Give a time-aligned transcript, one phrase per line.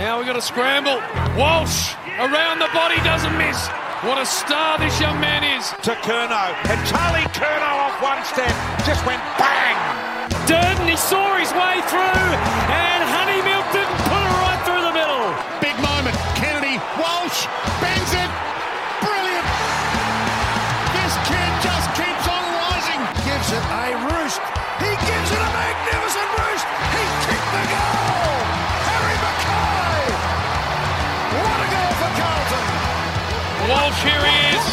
[0.00, 0.96] Now we've got a scramble.
[1.36, 3.68] Walsh around the body doesn't miss.
[4.00, 5.68] What a star this young man is.
[5.84, 6.56] to Curnow.
[6.72, 8.48] And Charlie Curnow off one step
[8.88, 9.76] just went bang.
[10.48, 12.24] Durdin, he saw his way through,
[12.72, 15.36] and Honeymilk didn't put it right through the middle.
[15.60, 16.16] Big moment.
[16.32, 17.44] Kennedy, Walsh,
[17.84, 18.30] bangs it.
[19.04, 19.46] Brilliant.
[20.96, 23.00] This kid just keeps on rising.
[23.28, 24.40] Gives it a roost.
[24.80, 26.49] He gives it a magnificent roost.
[33.70, 34.66] Walsh, here he is.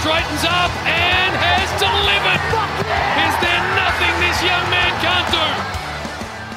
[0.00, 2.40] Straightens up and has delivered.
[2.80, 5.48] Is there nothing this young man can't do?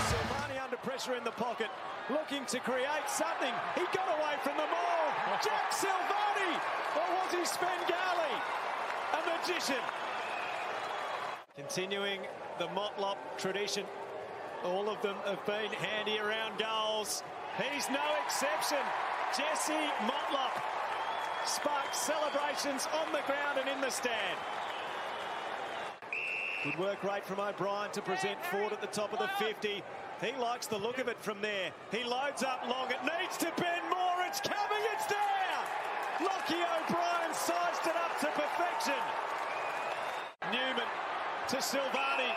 [0.08, 1.67] Silvagni under pressure in the pocket,
[2.08, 3.52] looking to create something.
[3.76, 5.08] He got away from the maul.
[5.44, 6.55] Jack Silvagni,
[6.95, 8.36] or was he Svengali?
[9.12, 9.84] A magician.
[11.58, 12.22] Continuing
[12.58, 13.84] the Motlop tradition.
[14.64, 17.22] All of them have been handy around goals.
[17.59, 18.80] He's no exception.
[19.36, 20.55] Jesse Motlop
[21.48, 24.38] sparks celebrations on the ground and in the stand.
[26.64, 29.81] Good work rate from O'Brien to present Ford at the top of the 50.
[30.20, 31.72] He likes the look of it from there.
[31.92, 32.92] He loads up long.
[32.92, 34.20] It needs to bend more.
[34.28, 34.84] It's coming.
[34.94, 35.59] It's there.
[36.20, 39.00] Lochie O'Brien sized it up to perfection.
[40.52, 40.90] Newman
[41.50, 42.34] to Silvagni,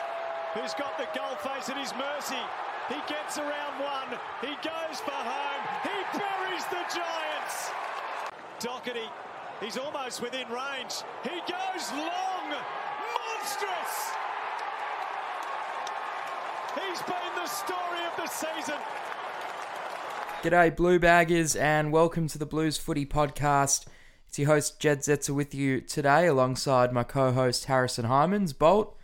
[0.54, 2.42] who's got the goal face at his mercy.
[2.88, 4.18] He gets around one.
[4.42, 5.62] He goes for home.
[5.82, 7.70] He buries the Giants.
[8.60, 9.08] Docherty,
[9.62, 11.02] he's almost within range.
[11.22, 12.50] He goes long.
[13.16, 14.10] Monstrous.
[16.74, 18.74] He's been the story of the season.
[20.42, 23.86] G'day, Blue Baggers, and welcome to the Blues Footy Podcast.
[24.28, 28.56] It's your host, Jedd Zetzer, with you today, alongside my co host, Harrison Hymans.
[28.56, 28.94] Bolt,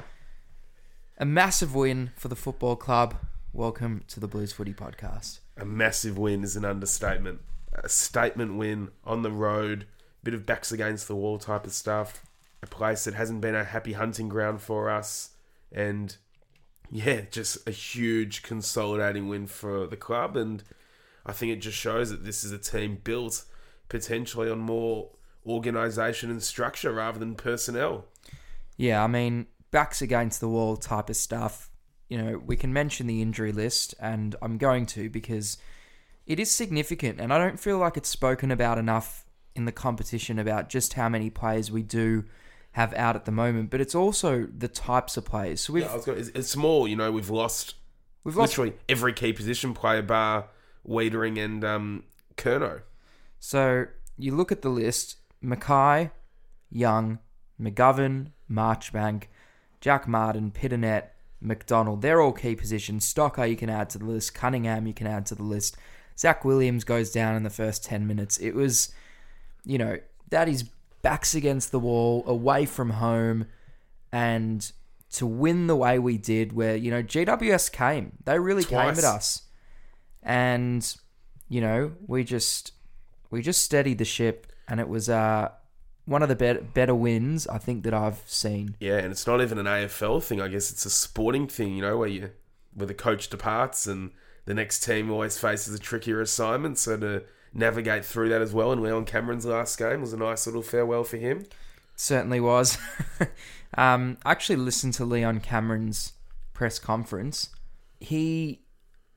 [1.17, 3.15] a massive win for the football club.
[3.55, 5.39] Welcome to the Blues Footy Podcast.
[5.57, 7.41] a massive win is an understatement.
[7.77, 9.86] A statement win on the road,
[10.22, 12.24] bit of backs against the wall type of stuff.
[12.62, 15.31] A place that hasn't been a happy hunting ground for us,
[15.70, 16.16] and
[16.91, 20.36] yeah, just a huge consolidating win for the club.
[20.36, 20.62] And
[21.25, 23.44] I think it just shows that this is a team built
[23.88, 25.10] potentially on more
[25.47, 28.06] organisation and structure rather than personnel.
[28.76, 31.70] Yeah, I mean, backs against the wall type of stuff.
[32.09, 35.59] You know, we can mention the injury list, and I'm going to because
[36.26, 40.38] it is significant, and I don't feel like it's spoken about enough in the competition
[40.38, 42.25] about just how many players we do
[42.72, 45.62] have out at the moment, but it's also the types of players.
[45.62, 47.10] So we've Yeah, I was going, it's, it's small, you know.
[47.10, 47.75] We've lost
[48.22, 50.48] we've lost literally every key position player bar
[50.86, 52.04] Weitering and um,
[52.36, 52.82] Curnow.
[53.41, 53.86] So
[54.19, 56.10] you look at the list: McKay,
[56.70, 57.19] Young,
[57.59, 59.25] McGovern, Marchbank,
[59.81, 61.09] Jack Martin, Pittonet,
[61.41, 62.03] McDonald.
[62.03, 63.10] They're all key positions.
[63.12, 64.34] Stocker you can add to the list.
[64.34, 65.78] Cunningham you can add to the list.
[66.19, 68.38] Zach Williams goes down in the first ten minutes.
[68.38, 68.93] It was,
[69.65, 69.99] you know,
[70.31, 70.65] that is
[71.03, 73.47] backs against the wall, away from home,
[74.10, 74.71] and
[75.12, 79.04] to win the way we did, where you know GWS came, they really came at
[79.04, 79.43] us,
[80.22, 80.97] and
[81.49, 82.72] you know we just
[83.31, 85.50] we just steadied the ship, and it was uh
[86.06, 88.77] one of the better better wins I think that I've seen.
[88.81, 90.41] Yeah, and it's not even an AFL thing.
[90.41, 92.31] I guess it's a sporting thing, you know, where you
[92.75, 94.10] where the coach departs and
[94.47, 96.79] the next team always faces a trickier assignment.
[96.79, 100.47] So to navigate through that as well, and Leon Cameron's last game was a nice
[100.47, 101.45] little farewell for him.
[101.95, 102.79] certainly was.
[103.77, 106.15] um, I actually listened to Leon Cameron's
[106.55, 107.51] press conference.
[108.01, 108.62] He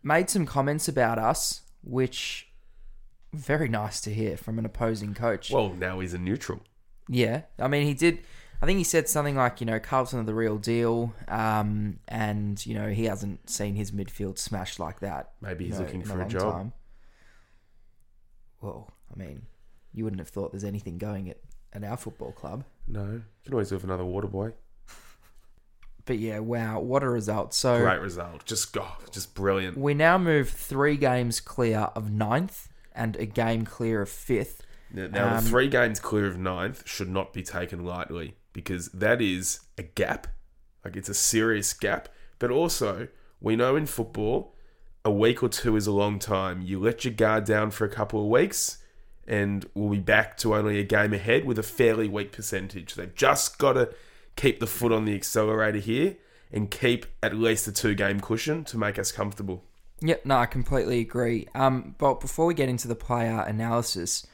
[0.04, 2.50] made some comments about us, which
[3.34, 5.52] very nice to hear from an opposing coach.
[5.52, 6.62] Well, now he's a neutral.
[7.08, 8.20] Yeah, I mean, he did.
[8.62, 12.64] I think he said something like, you know, Carlton are the real deal, um, and
[12.66, 15.32] you know he hasn't seen his midfield smashed like that.
[15.42, 16.72] Maybe you he's know, looking for a long job.
[18.62, 19.44] Well, I mean,
[19.94, 21.38] you wouldn't have thought there's anything going at,
[21.72, 22.66] at our football club.
[22.86, 24.52] No, you can always do with another water boy.
[26.06, 27.54] But yeah, wow, what a result!
[27.54, 28.44] So Great result.
[28.46, 29.78] Just go, just brilliant.
[29.78, 34.64] We now move three games clear of ninth and a game clear of fifth.
[34.92, 39.22] Now, Um, the three games clear of ninth should not be taken lightly because that
[39.22, 40.28] is a gap.
[40.84, 42.10] Like it's a serious gap.
[42.40, 43.08] But also,
[43.40, 44.54] we know in football,
[45.06, 46.62] a week or two is a long time.
[46.62, 48.80] You let your guard down for a couple of weeks,
[49.28, 52.96] and we'll be back to only a game ahead with a fairly weak percentage.
[52.96, 53.94] They've just got to
[54.36, 56.18] keep the foot on the accelerator here
[56.52, 59.64] and keep at least a two game cushion to make us comfortable.
[60.02, 61.48] Yep, no, I completely agree.
[61.54, 64.26] Um, but before we get into the player analysis,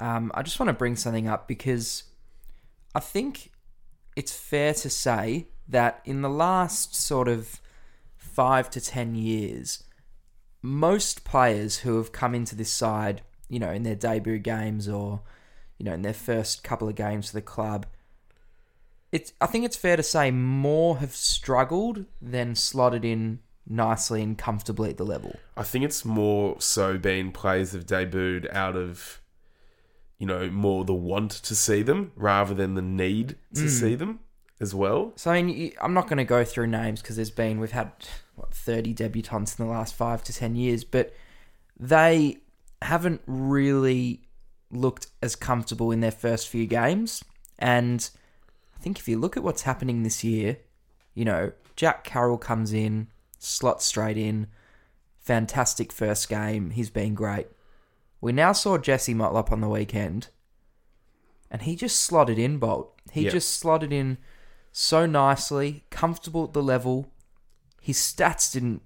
[0.00, 2.04] um, I just want to bring something up because
[2.94, 3.51] I think
[4.16, 7.60] it's fair to say that in the last sort of
[8.16, 9.84] five to ten years,
[10.60, 15.22] most players who have come into this side, you know, in their debut games or,
[15.78, 17.86] you know, in their first couple of games for the club,
[19.10, 24.36] it's I think it's fair to say more have struggled than slotted in nicely and
[24.36, 25.36] comfortably at the level.
[25.56, 29.20] I think it's more so been players have debuted out of,
[30.22, 33.66] you know, more the want to see them rather than the need to hmm.
[33.66, 34.20] see them
[34.60, 35.12] as well.
[35.16, 37.90] So I mean, I'm not going to go through names because there's been we've had
[38.36, 41.12] what 30 debutants in the last five to ten years, but
[41.76, 42.38] they
[42.82, 44.22] haven't really
[44.70, 47.24] looked as comfortable in their first few games.
[47.58, 48.08] And
[48.76, 50.58] I think if you look at what's happening this year,
[51.14, 53.08] you know, Jack Carroll comes in,
[53.40, 54.46] slots straight in,
[55.18, 56.70] fantastic first game.
[56.70, 57.48] He's been great.
[58.22, 60.28] We now saw Jesse Motlop on the weekend,
[61.50, 62.98] and he just slotted in, Bolt.
[63.12, 63.32] He Yep.
[63.32, 64.16] just slotted in
[64.70, 67.12] so nicely, comfortable at the level.
[67.80, 68.80] His stats didn't,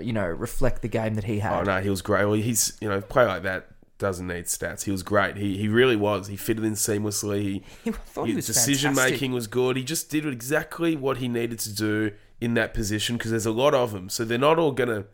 [0.00, 1.60] you know, reflect the game that he had.
[1.60, 2.24] Oh no, he was great.
[2.26, 3.68] Well, he's you know, play like that
[3.98, 4.82] doesn't need stats.
[4.82, 5.36] He was great.
[5.36, 6.26] He he really was.
[6.26, 7.40] He fitted in seamlessly.
[7.42, 9.12] He, He thought his was decision fantastic.
[9.14, 9.76] making was good.
[9.76, 12.10] He just did exactly what he needed to do
[12.40, 14.08] in that position because there's a lot of them.
[14.10, 15.04] So they're not all gonna,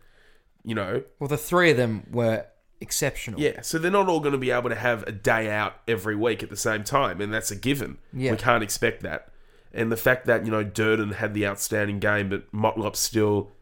[0.64, 2.46] you know, Well, the three of them were
[2.80, 3.40] exceptional.
[3.40, 3.60] yeah.
[3.60, 6.42] So they're not all going to be able to have a day out every week
[6.42, 7.98] at the same time, and that's a given.
[8.12, 8.32] Yeah.
[8.32, 9.28] We can't expect that.
[9.72, 13.52] And the fact that you know Durdin had the outstanding game, but Motlop still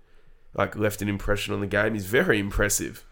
[0.55, 3.05] like left an impression on the game is very impressive.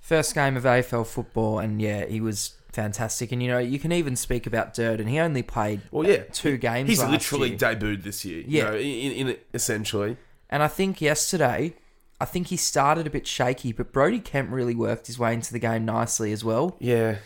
[0.00, 3.32] First game of AFL football, and yeah, he was fantastic.
[3.32, 5.08] And you know, you can even speak about Durdin.
[5.08, 6.88] He only played Well, yeah, uh, two games.
[6.88, 7.58] He's literally year.
[7.58, 8.42] debuted this year.
[8.46, 8.72] Yeah.
[8.72, 10.16] you know, in, in essentially.
[10.48, 11.74] And I think yesterday,
[12.20, 15.52] I think he started a bit shaky, but Brody Kemp really worked his way into
[15.52, 16.76] the game nicely as well.
[16.78, 17.16] Yeah.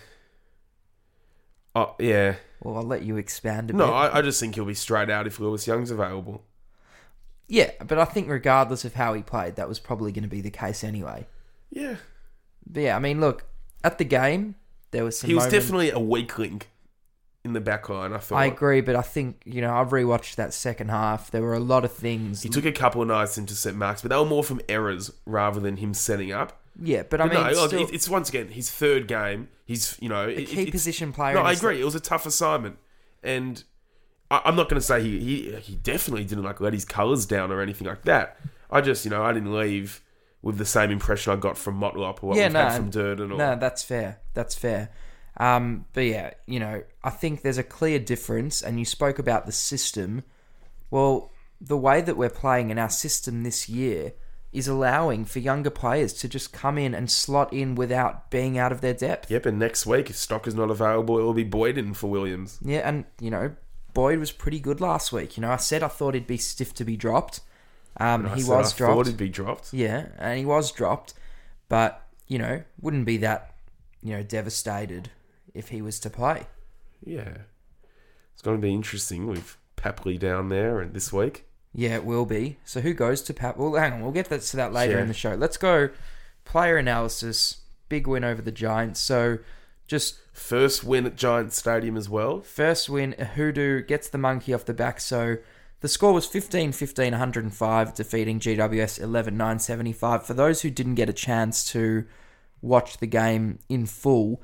[1.75, 2.37] Oh yeah.
[2.63, 3.93] Well, I'll let you expand a No, bit.
[3.93, 6.45] I, I just think he'll be straight out if Lewis Young's available.
[7.49, 10.41] yeah, but I think regardless of how he played, that was probably going to be
[10.41, 11.27] the case anyway.
[11.71, 11.97] Yeah.
[12.67, 13.45] But yeah, I mean, look
[13.83, 14.55] at the game.
[14.93, 15.29] There was some.
[15.29, 16.71] He was moments- definitely a weak link
[17.45, 18.37] in the back line, I thought.
[18.37, 21.31] I agree, but I think you know I've rewatched that second half.
[21.31, 22.43] There were a lot of things.
[22.43, 25.61] He took a couple of nice intercept marks, but they were more from errors rather
[25.61, 26.61] than him setting up.
[26.81, 29.49] yeah, but I But mean, no, still, it's once again his third game.
[29.67, 31.35] He's you know a it- key it's- position player.
[31.35, 31.81] No, I agree.
[31.81, 32.79] It was a tough assignment,
[33.23, 33.63] and
[34.31, 37.27] I, I'm not going to say he, he he definitely didn't like let his colours
[37.27, 38.39] down or anything like that.
[38.71, 40.01] I just you know I didn't leave
[40.43, 42.91] with the same impression I got from Motlop or what Yeah, we've no, had from
[42.91, 43.31] Durdin.
[43.33, 44.21] Or, No, that's fair.
[44.35, 44.91] That's fair.
[45.37, 49.47] Um, but yeah, you know, I think there's a clear difference, and you spoke about
[49.47, 50.23] the system.
[50.91, 54.13] Well, the way that we're playing in our system this year
[54.53, 58.71] is allowing for younger players to just come in and slot in without being out
[58.71, 59.31] of their depth.
[59.31, 62.09] Yep, and next week if stock is not available, it will be Boyd in for
[62.09, 62.61] Williams.
[62.63, 63.57] Yeah, and you know,
[63.93, 65.37] Boyd was pretty good last week.
[65.37, 67.41] You know, I said I thought he'd be stiff to be dropped.
[67.97, 68.95] Um, he was I dropped.
[68.95, 69.73] Thought he'd be dropped.
[69.73, 71.15] Yeah, and he was dropped,
[71.69, 73.55] but you know, wouldn't be that
[74.03, 75.11] you know devastated
[75.55, 76.47] if he was to play.
[77.05, 77.39] Yeah,
[78.33, 81.47] it's going to be interesting with Papley down there and this week.
[81.73, 82.59] Yeah, it will be.
[82.65, 83.57] So who goes to Pap?
[83.57, 85.03] Well, hang on, we'll get that to that later Yeah.
[85.03, 85.35] in the show.
[85.35, 85.91] Let's go
[86.45, 87.59] player analysis.
[87.89, 89.01] Big win over the Giants.
[89.01, 89.39] So
[89.87, 92.41] just First win at Giants Stadium as well.
[92.41, 95.01] first win, Hoodoo gets the monkey off the back.
[95.01, 95.37] So
[95.81, 100.25] the score was 15 15 105, defeating GWS 11 975.
[100.27, 102.05] For those who didn't get a chance to
[102.63, 104.43] watch the game in full,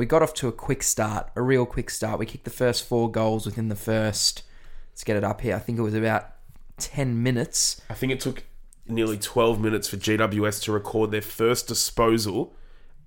[0.00, 2.18] we got off to a quick start, a real quick start.
[2.18, 4.42] We kicked the first four goals within the first,
[4.90, 5.54] let's get it up here.
[5.54, 6.30] I think it was about
[6.78, 7.82] 10 minutes.
[7.90, 8.44] I think it took
[8.88, 12.56] nearly 12 minutes for GWS to record their first disposal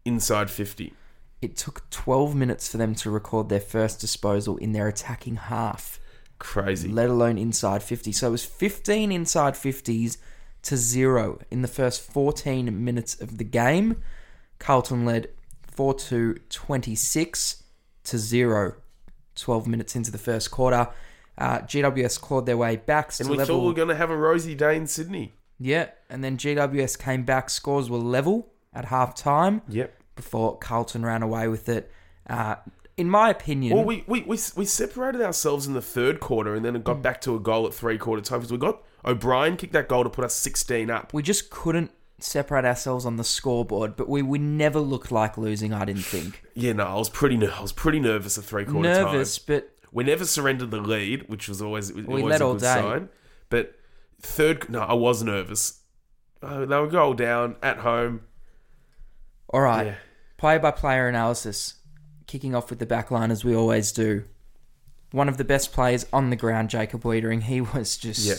[0.05, 0.93] inside 50.
[1.41, 6.00] It took 12 minutes for them to record their first disposal in their attacking half.
[6.38, 6.89] Crazy.
[6.89, 8.12] let alone inside 50.
[8.12, 10.17] So it was 15 inside 50s
[10.62, 14.03] to zero in the first 14 minutes of the game.
[14.59, 15.29] Carlton led
[15.75, 17.63] 4 to 26
[18.06, 18.75] to zero
[19.36, 20.88] 12 minutes into the first quarter.
[21.38, 23.56] Uh, GWS clawed their way back to and we level.
[23.58, 25.34] thought we were going to have a rosy day in Sydney.
[25.60, 27.50] yeah, and then GWS came back.
[27.50, 29.94] Scores were level at half time Yep.
[30.15, 31.92] before Carlton ran away with it.
[32.30, 32.56] Uh,
[32.98, 36.63] in my opinion, Well, we, we, we, we separated ourselves in the third quarter and
[36.63, 39.58] then it got back to a goal at three quarter time because we got O'Brien
[39.58, 41.12] kicked that goal to put us 16 up.
[41.13, 41.89] we just couldn't
[42.24, 46.42] separate ourselves on the scoreboard, but we, we never looked like losing, I didn't think.
[46.56, 49.46] Yeah, no, I was pretty ner- I was pretty nervous at three quarter Nervous, time.
[49.48, 52.62] but We never surrendered the lead, which was always, We always led a all good
[52.62, 52.65] day.
[52.75, 53.10] sign.
[53.50, 53.75] But
[54.22, 55.82] third, no, I was nervous.
[56.42, 58.22] Uh, they were goal down at home.
[59.50, 59.88] all right.
[59.88, 59.96] Yeah.
[60.38, 61.75] Player by player analysis,
[62.27, 64.25] kicking off with the back line as we always do.
[65.12, 67.44] One of the best players on the ground, Jacob Weitering.
[67.44, 68.25] He was just.
[68.25, 68.36] Yeah.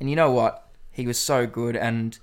[0.00, 0.68] And you know what?
[0.90, 1.76] He was so good.
[1.76, 2.18] And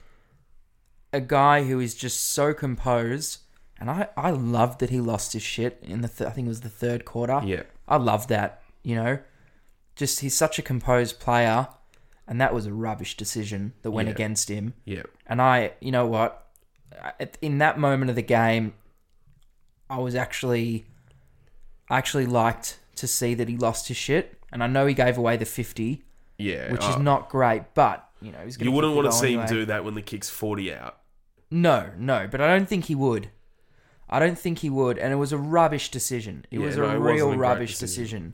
[1.14, 3.40] a guy who is just so composed,
[3.80, 6.50] and I I love that he lost his shit in the th- I think it
[6.50, 7.42] was the third quarter.
[7.44, 7.64] Yeah.
[7.88, 8.62] I love that.
[8.84, 9.20] You know,
[9.96, 11.68] just he's such a composed player,
[12.28, 14.14] and that was a rubbish decision that went Yeah.
[14.14, 14.74] against him.
[14.86, 15.04] Yeah.
[15.28, 16.48] And I, you know what,
[17.42, 18.74] in that moment of the game,
[19.90, 20.86] I was actually,
[21.90, 25.18] I actually liked to see that he lost his shit, and I know he gave
[25.18, 26.04] away the fifty,
[26.38, 26.72] Yeah.
[26.72, 29.46] which uh, is not great, but you know he's You wouldn't want to see him
[29.48, 30.98] do that when the kick's 40 out.
[31.52, 33.30] No, no, but I don't think he would.
[34.10, 36.46] I don't think he would, and it was a rubbish decision.
[36.52, 38.34] It Yeah, was no, a it wasn't real a great rubbish decision.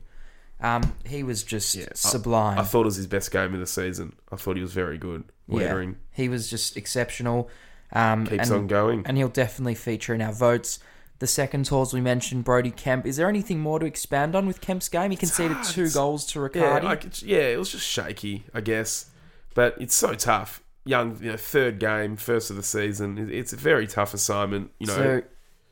[0.60, 2.58] Um, he was just Yeah, I- sublime.
[2.58, 4.14] I, thought it was his best game of the season.
[4.32, 5.24] I thought he was very good.
[5.48, 7.48] Weitering he was just exceptional.
[7.92, 9.02] Um, keeps and, on going.
[9.06, 10.78] and he'll definitely feature in our votes.
[11.20, 13.06] The second tours we mentioned, Brody Kemp.
[13.06, 15.10] Is there anything more to expand on with Kemp's game?
[15.10, 15.66] He conceded hard.
[15.66, 19.06] two It's- goals to yeah, like it's, yeah, it was just shaky, I guess.
[19.54, 20.62] But it's so tough.
[20.88, 23.28] Young, you know, third game, first of the season.
[23.30, 24.70] It's a very tough assignment.
[24.78, 25.22] You know, So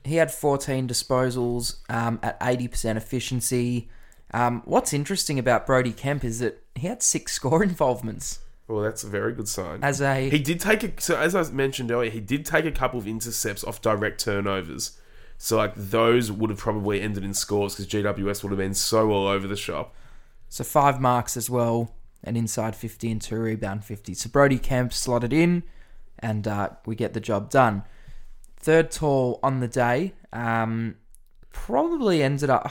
[0.04, 3.88] he had 14 disposals um, at 80% efficiency.
[4.32, 9.04] Um, what's interesting about Brody Kemp is that he had six score involvements well, that's
[9.04, 9.78] a very good sign.
[9.82, 12.72] as a He did take a so as I mentioned earlier, he did take a
[12.72, 14.98] couple of intercepts off direct turnovers.
[15.38, 19.10] So like those would have probably ended in scores because GWS would have been so
[19.10, 19.94] all over the shop.
[20.48, 21.94] so five marks as well,
[22.26, 24.14] an inside 50 and two rebound 50.
[24.14, 25.62] So Brody Kemp slotted in,
[26.18, 27.84] and uh, we get the job done.
[28.58, 30.96] Third tall on the day, um,
[31.52, 32.70] probably ended up.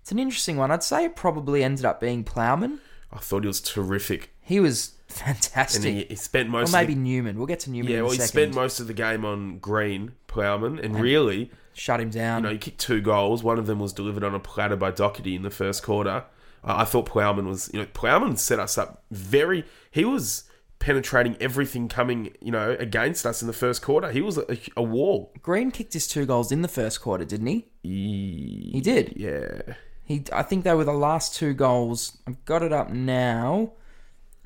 [0.00, 0.70] It's an interesting one.
[0.70, 2.78] I'd say it probably ended up being Plowman.
[3.12, 5.82] I thought he was terrific, He was and fantastic.
[5.94, 7.36] he, he spent or most maybe of the, Newman.
[7.38, 7.98] We'll get to Newman yeah.
[7.98, 8.28] in a Well, he second.
[8.28, 12.42] spent most of the game on Greene Plowman, and really, Shut him down.
[12.42, 13.42] you know, he kicked two goals.
[13.42, 16.24] One of them was delivered on a platter by Docherty in the first quarter.
[16.64, 19.64] I I thought Plowman was, you know, Plowman set us up very.
[19.90, 20.44] He was
[20.78, 24.10] penetrating everything coming, you know, against us in the first quarter.
[24.10, 25.32] He was a, a wall.
[25.40, 27.66] Greene kicked his two goals in the first quarter, didn't he?
[27.82, 29.14] He did.
[29.16, 29.74] Yeah.
[30.04, 32.18] He, I think they were the last two goals.
[32.26, 33.72] I've got it up now.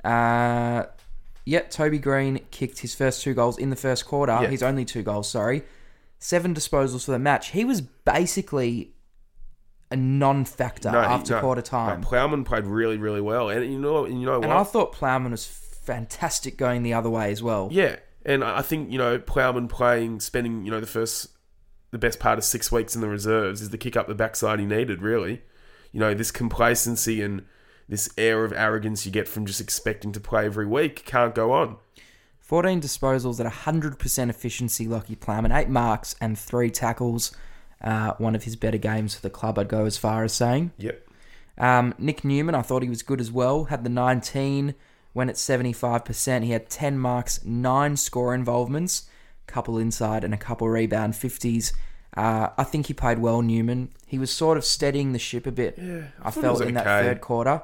[0.03, 0.83] Uh,
[1.45, 4.37] yep, Toby Greene kicked his first two goals in the first quarter.
[4.41, 4.47] Yeah.
[4.47, 5.63] His only two goals, sorry.
[6.19, 7.49] Seven disposals for the match.
[7.49, 8.93] He was basically
[9.91, 12.01] a non-factor No, he- after no, quarter no, time.
[12.01, 14.43] Plowman played really, really well, and you know, you know what?
[14.43, 17.69] and I thought Plowman was fantastic going the other way as well.
[17.71, 21.27] Yeah, and I I think you know Plowman playing, spending you know the first,
[21.91, 24.59] the best part of six weeks in the reserves is the kick up the backside
[24.59, 25.01] he needed.
[25.01, 25.41] Really,
[25.91, 27.43] you know this complacency and
[27.87, 31.51] this air of arrogance you get from just expecting to play every week can't go
[31.51, 31.77] on.
[32.39, 35.51] 14 disposals at 100% efficiency, Lachie Plowman.
[35.51, 37.31] Eight marks and three tackles.
[37.81, 40.71] Uh, one of his better games for the club, I'd go as far as saying.
[40.77, 41.07] Yep.
[41.57, 43.65] Um, Nick Newman, I thought he was good as well.
[43.65, 44.75] Had the 19,
[45.13, 46.43] went at 75%.
[46.43, 49.09] He had 10 marks, nine score involvements,
[49.47, 51.73] couple inside and a couple rebound 50s.
[52.15, 53.89] Uh, I think he played well, Newman.
[54.07, 55.75] He was sort of steadying the ship a bit.
[55.77, 57.61] Yeah, I I, felt in that third quarter.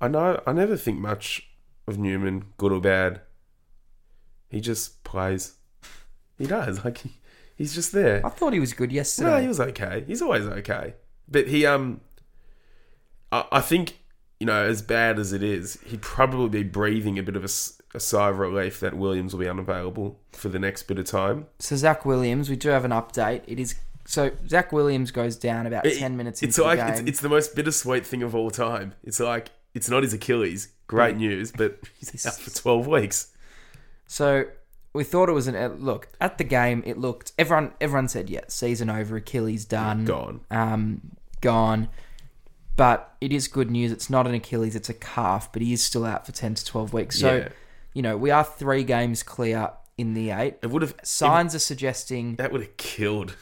[0.00, 0.42] I know.
[0.46, 1.48] I never think much
[1.86, 3.20] of Newman, good or bad.
[4.48, 5.54] He just plays.
[6.38, 6.80] He does.
[6.84, 7.10] Like he,
[7.56, 8.24] he's just there.
[8.24, 9.30] I thought he was good yesterday.
[9.30, 10.04] No, he was okay.
[10.06, 10.94] He's always okay.
[11.28, 12.00] But he um
[13.30, 13.98] I, I think,
[14.40, 18.00] you know, as bad as it is, he'd probably be breathing a bit of a
[18.00, 21.46] sigh of relief that Williams will be unavailable for the next bit of time.
[21.58, 23.42] So Zach Williams, we do have an update.
[23.46, 26.84] It is so Zach Williams goes down about It- ten minutes It's into like the
[26.86, 26.92] game.
[26.94, 28.94] it's, it's the most bittersweet thing of all time.
[29.04, 30.68] It's like it's not his Achilles.
[30.88, 33.28] Great news, but he's out for twelve weeks.
[34.06, 34.44] so
[34.94, 36.82] we thought it was an uh, look at the game.
[36.86, 40.40] It looked everyone everyone said yeah, season over, Achilles done, Gone.
[40.50, 41.88] um, gone.
[42.76, 43.92] But it is good news.
[43.92, 45.52] It's not an Achilles; it's a calf.
[45.52, 47.18] But he is still out for ten to twelve weeks.
[47.18, 47.48] So Yeah.
[47.94, 50.56] you know we are three games clear in the eight.
[50.62, 52.36] It would have Signs are suggesting.
[52.36, 53.36] that would have killed.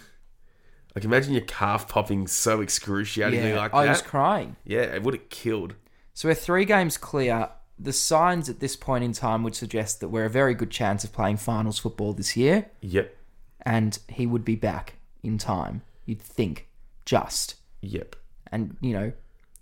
[0.96, 3.88] Like imagine your calf popping so excruciatingly Yeah, like I that.
[3.88, 4.56] I was crying.
[4.64, 5.74] yeah, it would have killed.
[6.14, 7.50] So we're three games clear.
[7.82, 11.02] The signs at this point in time would suggest that we're a very good chance
[11.02, 13.16] of playing finals football this year, Yep.
[13.62, 15.80] and he would be back in time.
[16.04, 16.68] You'd think,
[17.06, 18.16] just, Yep.
[18.52, 19.12] and you know,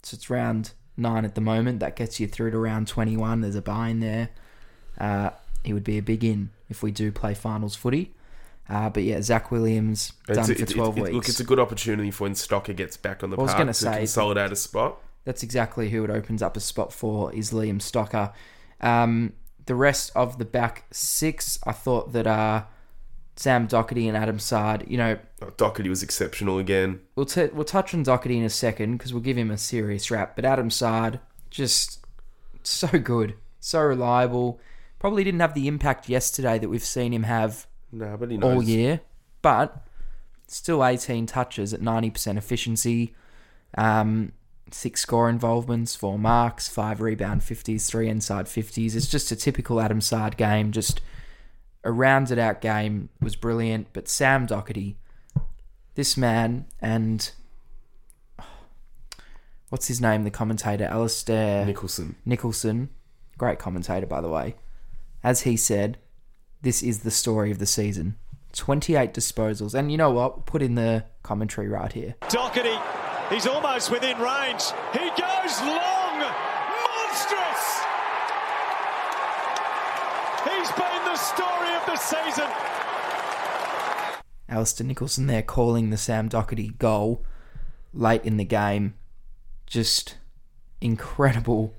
[0.02, 1.78] so it's round nine at the moment.
[1.78, 3.40] That gets you through to round twenty-one.
[3.40, 4.30] There's a buy in there.
[4.98, 5.30] Uh,
[5.62, 8.14] he would be a big in if we do play finals footy.
[8.68, 11.14] Uh, but yeah, Zach Williams done It's- for twelve it's- weeks.
[11.14, 13.66] Look, it's a good opportunity for when Stocker gets back on the I was park
[13.68, 14.98] to say- consolidate a spot.
[15.24, 18.32] That's exactly who it opens up a spot for is Liam Stocker.
[18.80, 19.34] Um,
[19.66, 22.64] the rest of the back six, I thought that uh,
[23.36, 27.00] Sam Docherty and Adam Saad, you know, Oh, Docherty was exceptional again.
[27.14, 30.10] we'll t- we'll touch on Docherty in a second because we'll give him a serious
[30.10, 30.34] rap.
[30.34, 31.20] But Adam Saad,
[31.50, 32.04] just
[32.62, 34.60] so good, so reliable.
[34.98, 38.54] Probably didn't have the impact yesterday that we've seen him have No, but he knows.
[38.56, 39.00] all year,
[39.42, 39.84] but
[40.48, 43.14] still 18 touches at 90% efficiency,
[43.76, 44.32] um,
[44.74, 48.94] six score involvements, four marks, five rebound 50s, three inside 50s.
[48.94, 51.00] It's just a typical Adam Saad game, just
[51.84, 53.88] a rounded out game, was brilliant.
[53.92, 54.96] But Sam Docherty,
[55.94, 57.30] this man, and
[59.68, 62.16] what's his name, the commentator, Alister Nicholson.
[62.24, 62.90] Nicholson,
[63.36, 64.56] great commentator by the way,
[65.22, 65.98] as he said,
[66.62, 68.16] this is the story of the season.
[68.52, 69.74] 28 disposals.
[69.74, 70.36] And you know what?
[70.36, 72.16] We'll put in the commentary right here.
[72.22, 74.62] Docherty, he's almost within range.
[74.92, 76.20] He goes long,
[76.84, 77.80] monstrous.
[80.44, 82.48] He's been the story of the season.
[84.48, 87.22] Alister Nicholson there calling the Sam Docherty goal
[87.92, 88.94] late in the game.
[89.66, 90.16] Just
[90.80, 91.74] incredible,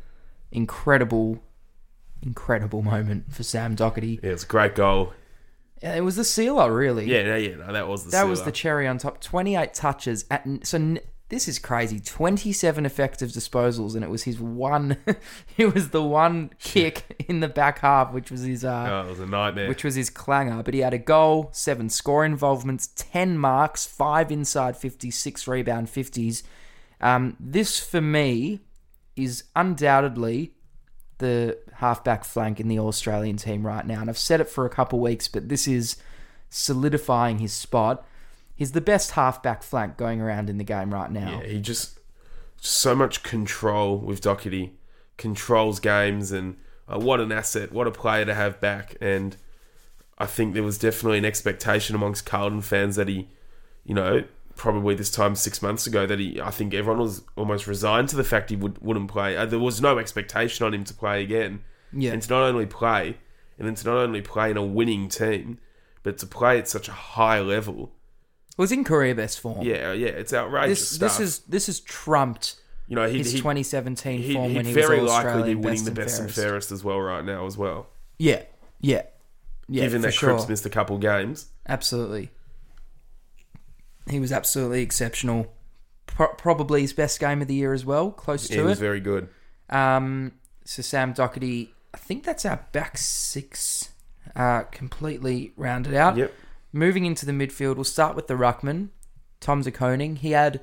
[0.52, 1.42] incredible,
[2.22, 4.20] incredible moment for Sam Docherty.
[4.22, 5.14] Yeah, it's a great goal.
[5.82, 7.06] Yeah, It was the sealer, really.
[7.10, 9.22] Yeah, no, yeah, no, that was the that was the cherry on top.
[9.22, 11.00] 28 touches at so n-
[11.30, 12.00] this is crazy.
[12.00, 14.98] 27 effective disposals, and it was his one.
[15.58, 18.66] it was the one kick in the back half, which was his.
[18.66, 19.70] Uh, Oh, it was a nightmare.
[19.70, 20.64] which was his clanger.
[20.64, 25.88] But he had a goal, seven score involvements, 10 marks, five inside 50s, six rebound
[25.88, 26.44] 50s.
[27.00, 28.60] Um, this, for me,
[29.16, 30.54] is undoubtedly
[31.20, 34.02] the halfback flank in the Australian team right now.
[34.02, 35.98] And I've said it for a couple weeks, but this is
[36.50, 38.06] solidifying his spot.
[38.60, 41.40] He's the best halfback flank going around in the game right now.
[41.40, 41.98] Yeah, he just
[42.58, 44.72] so much control with Docherty,
[45.16, 48.98] controls games, and uh, what an asset, what a player to have back.
[49.00, 49.38] And
[50.18, 53.30] I think there was definitely an expectation amongst Carlton fans that he,
[53.86, 54.26] you know,
[54.58, 58.18] probably this time six months ago that he, I think everyone was almost resigned to
[58.18, 59.38] the fact he would wouldn't play.
[59.38, 61.62] Uh, there was no expectation on him to play again.
[61.94, 62.12] Yeah.
[62.12, 63.20] and to not only play,
[63.58, 65.60] and then to not only play in a winning team,
[66.04, 67.94] but to play at such a high level.
[68.60, 69.62] Was in career best form.
[69.66, 71.18] Yeah, yeah, it's outrageous This, stuff.
[71.18, 74.66] this is this is trumped you know, he, his he, 2017 he, form he'd when
[74.66, 77.46] he very was likely Australian be winning the best and fairest as well right now
[77.46, 77.88] as well.
[78.18, 78.44] Yeah,
[78.82, 79.04] yeah,
[79.68, 79.84] yeah.
[79.84, 80.30] Given for that sure.
[80.34, 81.48] Cripps missed a couple games.
[81.68, 82.32] absolutely,
[84.10, 85.54] he was absolutely exceptional.
[86.08, 88.82] Pro- probably his best game of the year as well, close He to was it.
[88.82, 89.30] very good.
[89.70, 90.34] Um,
[90.66, 93.90] so Sam Docherty, I think that's our back six,
[94.36, 96.18] uh, completely rounded out.
[96.18, 96.34] Yep.
[96.72, 98.90] Moving into the midfield, we'll start with the ruckman,
[99.40, 100.18] Tom Koning.
[100.18, 100.62] He had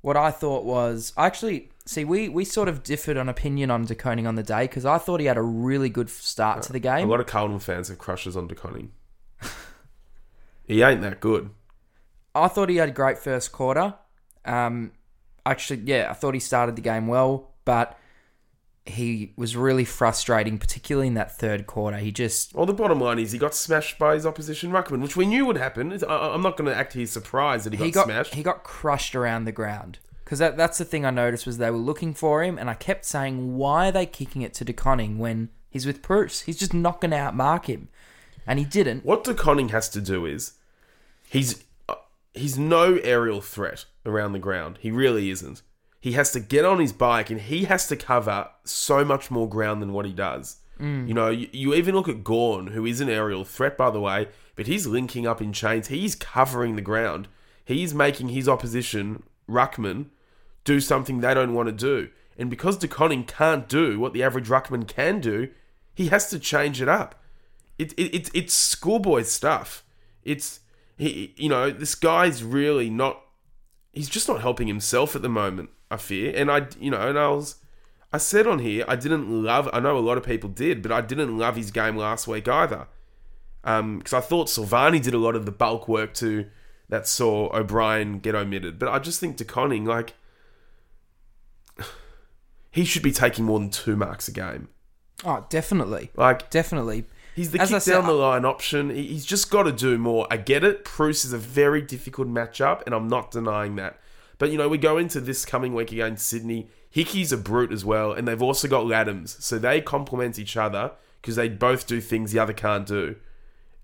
[0.00, 4.26] what I thought was actually see we we sort of differed on opinion on Koning
[4.26, 7.06] on the day because I thought he had a really good start to the game.
[7.08, 8.92] A lot of Carlton fans have crushes on De Koning.
[10.64, 11.50] he ain't that good.
[12.34, 13.94] I thought he had a great first quarter.
[14.44, 14.92] Um,
[15.44, 17.98] actually, yeah, I thought he started the game well, but
[18.88, 21.98] he was really frustrating, particularly in that third quarter.
[21.98, 25.16] He just Well, the bottom line is he got smashed by his opposition ruckman, which
[25.16, 25.92] we knew would happen.
[26.08, 28.34] I, I'm not going to act here surprised that he got, he got smashed.
[28.34, 31.70] he got crushed around the ground because that, that's the thing I noticed was they
[31.70, 34.74] were looking for him, and I kept saying, why are they kicking it to De
[34.74, 36.42] Koning when he's with Preuss?
[36.42, 37.88] He's just not going to outmark him,
[38.46, 39.06] and he didn't.
[39.06, 40.52] What De Koning has to do is
[41.30, 41.94] he's uh,
[42.34, 44.78] he's no aerial threat around the ground.
[44.80, 45.62] He really isn't.
[46.00, 49.48] He has to get on his bike and he has to cover so much more
[49.48, 50.58] ground than what he does.
[50.78, 51.08] Mm.
[51.08, 54.00] You know, you, you even look at Gawn, who is an aerial threat, by the
[54.00, 55.88] way, but he's linking up in chains.
[55.88, 57.26] He's covering the ground.
[57.64, 60.06] He's making his opposition, Ruckman,
[60.64, 62.10] do something they don't want to do.
[62.38, 65.48] And because De Koning can't do what the average Ruckman can do,
[65.94, 67.16] he has to change it up
[67.78, 69.84] it, it, it's it's schoolboy stuff.
[70.24, 70.60] It's
[70.96, 73.22] he, you know, this guy's really not.
[73.92, 75.70] He's just not helping himself at the moment.
[75.90, 77.56] I fear, and I, you know, and I was,
[78.12, 79.68] I said on here, I didn't love.
[79.72, 82.48] I know a lot of people did, but I didn't love his game last week
[82.48, 82.86] either.
[83.64, 86.46] Um, because I thought Silvagni did a lot of the bulk work too
[86.88, 88.78] that saw O'Brien get omitted.
[88.78, 90.14] But I just think De Koning, like,
[92.70, 94.68] he should be taking more than two marks a game.
[95.24, 97.04] Oh, definitely, Like, definitely.
[97.34, 98.90] He's the As I kick said, down the line option.
[98.90, 100.26] He's just got to do more.
[100.30, 100.84] I get it.
[100.84, 103.98] Preuss is a very difficult matchup, and I'm not denying that.
[104.38, 106.68] But you know, we go into this coming week against Sydney.
[106.88, 110.92] Hickey's a brute as well, and they've also got Ladhams, so they complement each other
[111.20, 113.16] because they both do things the other can't do.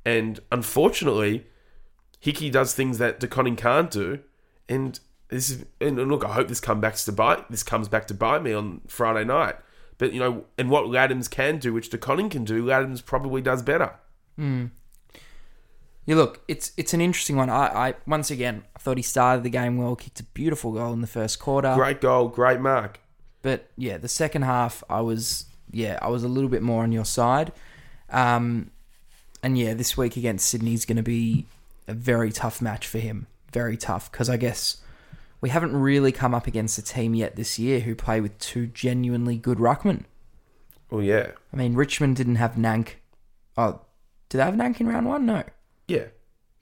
[0.05, 1.47] And unfortunately,
[2.21, 4.21] Hickey does things that De Koning can't do,
[4.69, 6.25] and this is and look.
[6.25, 7.51] I hope this comes back to bite.
[7.51, 9.57] This comes back to bite me on Friday night.
[9.99, 13.43] But you know, and what Ladhams can do, which De Koning can do, Ladhams probably
[13.43, 13.93] does better.
[14.37, 14.67] Hmm.
[16.07, 17.49] You look, it's it's an interesting one.
[17.49, 20.93] I, I once again I thought he started the game well, kicked a beautiful goal
[20.93, 21.75] in the first quarter.
[21.75, 23.01] Great goal, great mark.
[23.43, 26.93] But yeah, the second half I was yeah, I was a little bit more on
[26.93, 27.53] your side.
[28.11, 28.71] Um,
[29.43, 31.47] and yeah, this week against Sydney is going to be
[31.89, 33.27] a very tough match for him.
[33.53, 34.79] Very tough because I guess
[35.41, 38.67] we haven't really come up against a team yet this year who play with two
[38.67, 40.05] genuinely good ruckmen.
[40.93, 42.95] Oh yeah, I mean, Richmond didn't have Nank.
[43.57, 43.81] Oh,
[44.29, 45.27] did they have Nank in round one?
[45.27, 45.45] No.
[45.89, 46.07] Yeah,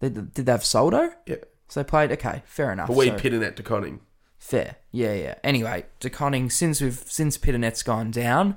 [0.01, 1.11] They, did they have Soldo?
[1.27, 1.37] yeah.
[1.69, 2.13] So they played.
[2.13, 2.89] Okay, fair enough.
[2.89, 4.01] But we So- pitting at De Koning.
[4.39, 4.77] Fair.
[4.91, 5.35] Yeah, yeah.
[5.45, 8.57] Anyway, De Koning, since we've since Pittonet's gone down,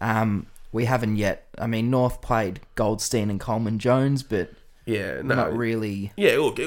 [0.00, 1.46] um, we haven't yet.
[1.58, 4.50] I mean, North played Goldstein and Coleman Jones, but
[4.86, 6.12] Yeah, no, not really.
[6.16, 6.58] Yeah, look,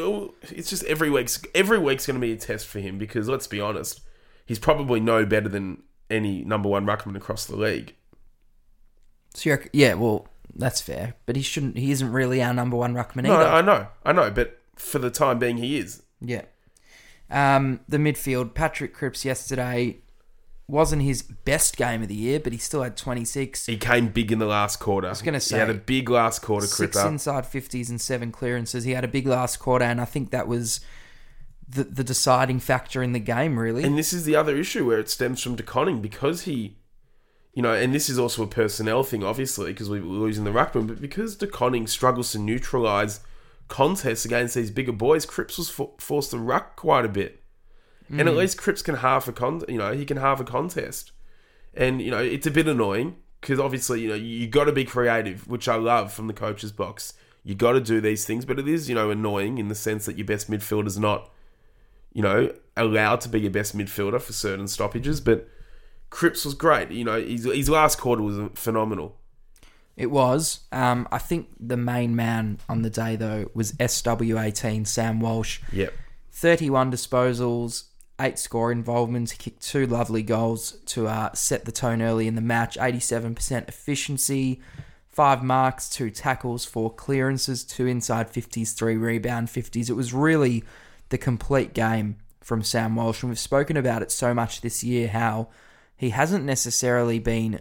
[0.43, 3.47] it's just every week's every week's going to be a test for him because let's
[3.47, 4.01] be honest,
[4.45, 7.95] he's probably no better than any number one ruckman across the league.
[9.33, 11.15] So yeah, well, that's fair.
[11.25, 11.77] But he shouldn't.
[11.77, 13.49] He isn't really our number one ruckman No, either.
[13.49, 16.03] I know, I know, but for the time being, he is.
[16.19, 16.43] Yeah.
[17.29, 19.99] Um, the midfield, Patrick Cripps yesterday
[20.67, 23.65] wasn't his best game of the year, but he still had 26.
[23.65, 25.07] He came big in the last quarter.
[25.07, 26.67] I was gonna say he had a big last quarter.
[26.67, 27.07] Six Cripper.
[27.07, 28.83] inside 50s and seven clearances.
[28.83, 30.79] He had a big last quarter, and I think that was
[31.67, 33.83] the, the deciding factor in the game, really.
[33.83, 36.77] And this is the other issue where it stems from De Koning because he,
[37.53, 40.51] you know, and this is also a personnel thing, obviously, because we were losing the
[40.51, 43.19] ruckman, but because De DeConning struggles to neutralise
[43.67, 47.43] contests against these bigger boys, Cripps was for- forced to ruck quite a bit.
[48.09, 48.37] And at mm.
[48.37, 51.11] least Cripps can halve a con, you know, he can halve a contest.
[51.73, 54.83] And, you know, it's a bit annoying because obviously, you know, you got to be
[54.83, 57.13] creative, which I love from the coach's box.
[57.43, 60.05] You got to do these things, but it is, you know, annoying in the sense
[60.05, 61.31] that your best midfielder's not
[62.13, 65.21] you know, allowed to be your best midfielder for certain stoppages.
[65.21, 65.47] But
[66.11, 66.91] Cripps was great.
[66.91, 69.17] You know, his, his last quarter was phenomenal.
[69.97, 70.61] It was.
[70.71, 75.59] Um, I think the main man on the day, though, was SW18, Sam Walsh.
[75.71, 75.93] Yep.
[76.31, 77.85] 31 disposals,
[78.19, 79.31] eight score involvements.
[79.31, 82.77] He kicked two lovely goals to uh, set the tone early in the match.
[82.77, 84.61] 87% efficiency,
[85.09, 89.89] five marks, two tackles, four clearances, two inside 50s, three rebound 50s.
[89.89, 90.63] It was really
[91.09, 93.21] the complete game from Sam Walsh.
[93.21, 95.49] And we've spoken about it so much this year how
[96.01, 97.59] he hasn't necessarily been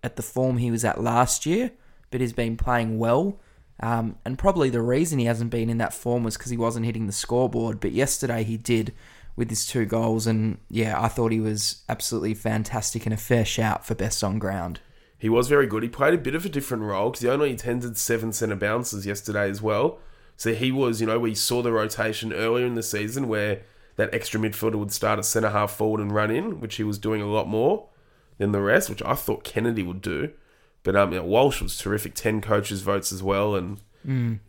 [0.00, 1.72] at the form he was at last year,
[2.12, 3.40] but he's been playing well.
[3.80, 6.86] Um, and probably the reason he hasn't been in that form was because he wasn't
[6.86, 7.80] hitting the scoreboard.
[7.80, 8.94] But yesterday he did
[9.34, 10.28] with his two goals.
[10.28, 14.38] And yeah, I thought he was absolutely fantastic and a fair shout for best on
[14.38, 14.78] ground.
[15.18, 15.82] He was very good.
[15.82, 19.06] He played a bit of a different role because he only attended seven centre bounces
[19.06, 19.98] yesterday as well.
[20.36, 23.62] So he was, you know, we saw the rotation earlier in the season where
[23.96, 26.98] that extra midfielder would start at centre half forward and run in, which he was
[26.98, 27.88] doing a lot more
[28.38, 30.30] than the rest, which I thought Kennedy would do.
[30.82, 32.14] But um, Walsh was terrific.
[32.14, 33.78] Ten coaches votes as well, and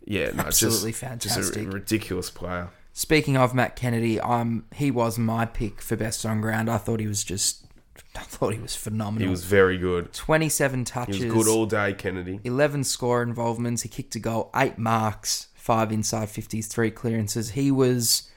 [0.04, 1.66] yeah, no, Absolutely just, Just fantastic.
[1.66, 2.68] a ridiculous player.
[2.92, 6.68] Speaking of Matt Kennedy, um, he was my pick for best on ground.
[6.70, 7.64] I thought he was just,
[8.16, 9.26] I thought he was phenomenal.
[9.26, 10.12] He was very good.
[10.12, 11.24] 27 He touches.
[11.24, 12.40] was good all day, Kennedy.
[12.44, 13.82] 11 score involvements.
[13.82, 17.50] He kicked a goal, eight marks, five inside 50s, three clearances.
[17.50, 18.28] He was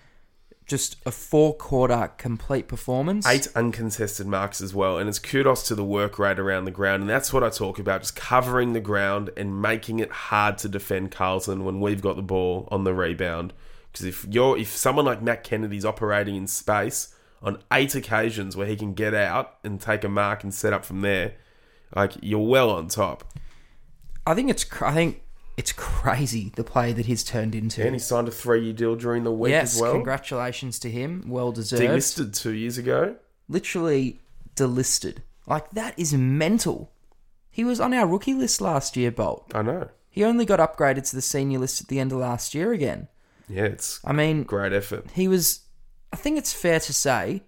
[0.72, 3.28] just a four quarter complete performance.
[3.28, 7.02] Eight uncontested marks as well, and it's kudos to the work rate around the ground,
[7.02, 10.70] and that's what I talk about: just covering the ground and making it hard to
[10.70, 13.54] defend Carlton when we've got the ball on the rebound.
[13.92, 18.68] Because if you're if someone like Matt Kennedy's operating in space on eight occasions where
[18.68, 21.34] he can get out and take a mark and set up from there,
[21.94, 23.26] like you're well on top.
[24.26, 25.22] I think it's I think
[25.62, 27.86] it's crazy the play that he's turned into.
[27.86, 29.93] And he signed a three-year deal during the week yes, as well.
[29.93, 31.24] congratulations to him.
[31.28, 31.84] Well deserved.
[31.84, 33.17] Delisted two years ago.
[33.47, 34.19] Literally
[34.56, 35.17] delisted.
[35.45, 36.91] Like that is mental.
[37.52, 39.52] He was on our rookie list last year, Bolt.
[39.54, 39.89] I know.
[40.10, 43.08] He only got upgraded to the senior list at the end of last year again.
[43.47, 45.12] Yeah, it's I mean, great effort.
[45.13, 45.60] he was
[46.12, 47.43] I think it's fair to say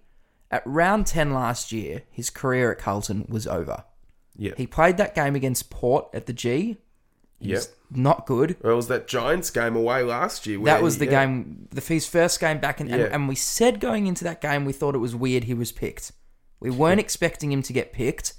[0.52, 3.82] at round 10 last year his career at Carlton was over.
[4.36, 4.52] Yeah.
[4.56, 6.78] He played that game against Port at the G.
[7.40, 7.62] Yep.
[7.90, 8.56] Not good.
[8.62, 10.58] Well, it was that Giants game away last year.
[10.58, 11.26] where That was the yeah.
[11.26, 12.94] game, the his first game back, in, Yeah.
[12.96, 15.70] and, and we said going into that game we thought it was weird he was
[15.72, 16.12] picked.
[16.60, 18.34] We weren't expecting him to get picked.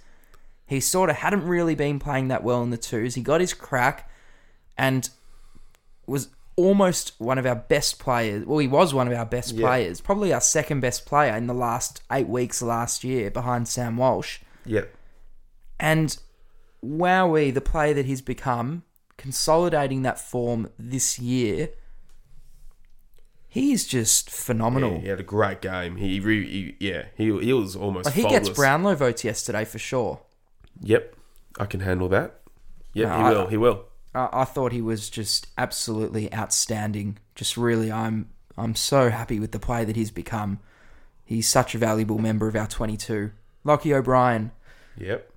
[0.66, 3.14] He sort of hadn't really been playing that well in the twos.
[3.16, 4.10] He got his crack
[4.78, 5.08] and
[6.08, 8.46] was almost one of our best players.
[8.46, 9.68] Well, he was one of our best Yeah.
[9.68, 13.98] players, probably our second best player in the last eight weeks last year behind Sam
[13.98, 14.40] Walsh.
[14.66, 14.86] Yeah.
[15.80, 16.18] And
[16.86, 18.84] wowee, the player that he's become,
[19.18, 21.70] consolidating that form this year,
[23.48, 24.94] he's just phenomenal.
[24.94, 25.96] Yeah, he had a great game.
[25.98, 26.46] He, re,
[26.80, 28.06] he yeah, he, he was almost.
[28.06, 28.56] Like, he gets faultless.
[28.58, 30.22] Brownlow votes yesterday for sure.
[30.82, 31.16] Yep,
[31.60, 32.42] I can handle that.
[32.94, 33.48] Yep, No, he I- will.
[33.48, 33.86] He will.
[34.14, 37.18] I, I thought he was just absolutely outstanding.
[37.36, 40.60] Just really, I'm I'm so happy with the play that he's become.
[41.26, 43.32] He's such a valuable member of our 22.
[43.66, 44.52] Lochie O'Brien,
[44.96, 45.32] Yep.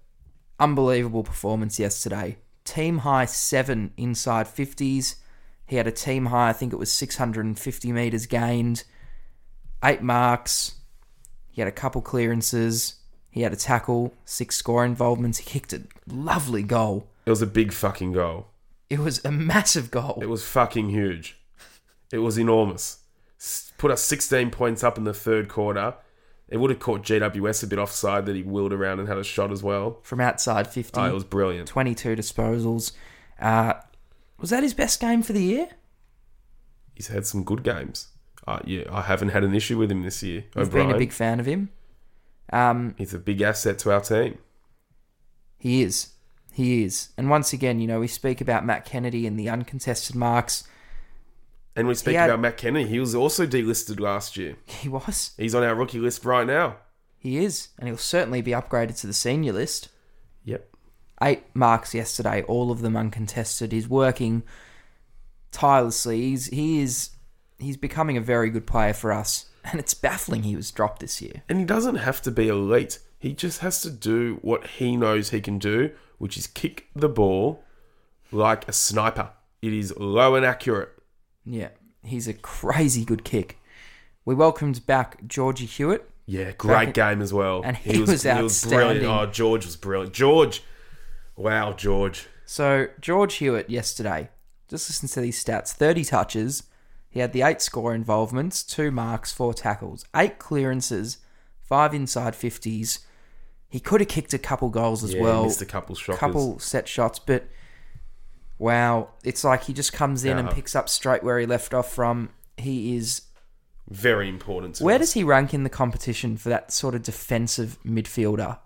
[0.59, 2.39] Unbelievable performance yesterday.
[2.65, 5.17] team high seven inside 50s.
[5.67, 8.85] He had a team high, I think it was 650 metres gained,
[9.85, 10.77] eight marks.
[11.51, 12.95] He had a couple clearances.
[13.31, 15.39] He had a tackle, six score involvements.
[15.39, 17.09] He kicked a lovely goal.
[17.27, 18.47] It was a big fucking goal.
[18.89, 20.19] It was a massive goal.
[20.23, 21.37] It was fucking huge.
[22.11, 23.01] It was enormous.
[23.77, 25.95] Put us 16 points up in the third quarter.
[26.49, 29.25] It would have caught GWS a bit offside that he wheeled around and had a
[29.25, 29.99] shot as well.
[30.03, 30.99] from outside 50.
[30.99, 31.69] Oh, it was brilliant.
[31.69, 32.93] 22 disposals.
[33.39, 33.75] Uh,
[34.39, 35.69] was that his best game for the year?
[36.95, 38.09] He's had some good games.
[38.47, 40.45] Uh, yeah, I haven't had an issue with him this year.
[40.57, 41.69] I've been a big fan of him.
[42.51, 44.39] Um, He's a big asset to our team.
[45.59, 46.13] he is.
[46.53, 47.11] He is.
[47.19, 50.65] And once again, you know, we speak about Matt Kennedy and the uncontested marks.
[51.79, 52.89] And we speak had- about Matt Kennedy.
[52.89, 54.57] He was also delisted last year.
[54.67, 55.33] He was.
[55.37, 56.77] He's on our rookie list right now.
[57.19, 57.69] He is.
[57.79, 59.89] And he'll certainly be upgraded to the senior list.
[60.45, 60.69] Yep.
[61.23, 63.73] Eight marks yesterday, all of them uncontested.
[63.73, 64.43] He's working
[65.51, 66.21] tirelessly.
[66.21, 67.11] He's, he is.
[67.59, 69.47] He's becoming a very good player for us.
[69.71, 71.43] And it's baffling he was dropped this year.
[71.47, 73.01] And he doesn't have to be elite.
[73.19, 77.09] He just has to do what he knows he can do, which is kick the
[77.11, 77.63] ball
[78.33, 79.31] like a sniper.
[79.61, 80.91] It is low and accurate.
[81.51, 81.69] Yeah,
[82.03, 83.59] he's a crazy good kick.
[84.25, 86.09] We welcomed back Georgie Hewitt.
[86.27, 87.63] Yeah, great game as well.
[87.65, 88.45] and he was brilliant.
[88.45, 89.07] outstanding.
[89.07, 90.13] Oh, George was brilliant.
[90.15, 90.63] George,
[91.37, 92.27] wow, George.
[92.45, 94.29] So George Hewitt yesterday,
[94.69, 96.65] just listen to these stats: thirty touches.
[97.11, 101.19] He had the eight score involvements, two marks, four tackles, eight clearances,
[101.63, 103.01] five inside fifties.
[103.71, 106.21] He could have kicked a couple goals as Yeah, well, missed a couple shockers.
[106.21, 107.47] couple set shots, but
[108.59, 110.55] wow, it's like he just comes in and Yeah.
[110.55, 112.31] picks up straight where he left off from.
[112.57, 113.23] He is
[113.91, 114.75] Very important.
[114.77, 115.01] To Where us.
[115.01, 118.59] does he rank in the competition for that sort of defensive midfielder?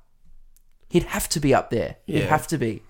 [0.88, 1.96] He'd have to be up there.
[2.06, 2.24] He'd Yeah.
[2.26, 2.82] have to be.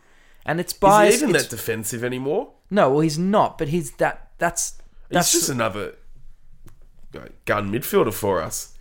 [0.47, 2.53] And it's Is by he even it's- that defensive anymore?
[2.71, 5.97] No, well he's not, but he's that that's that's He's just another
[7.45, 8.75] gun midfielder for us.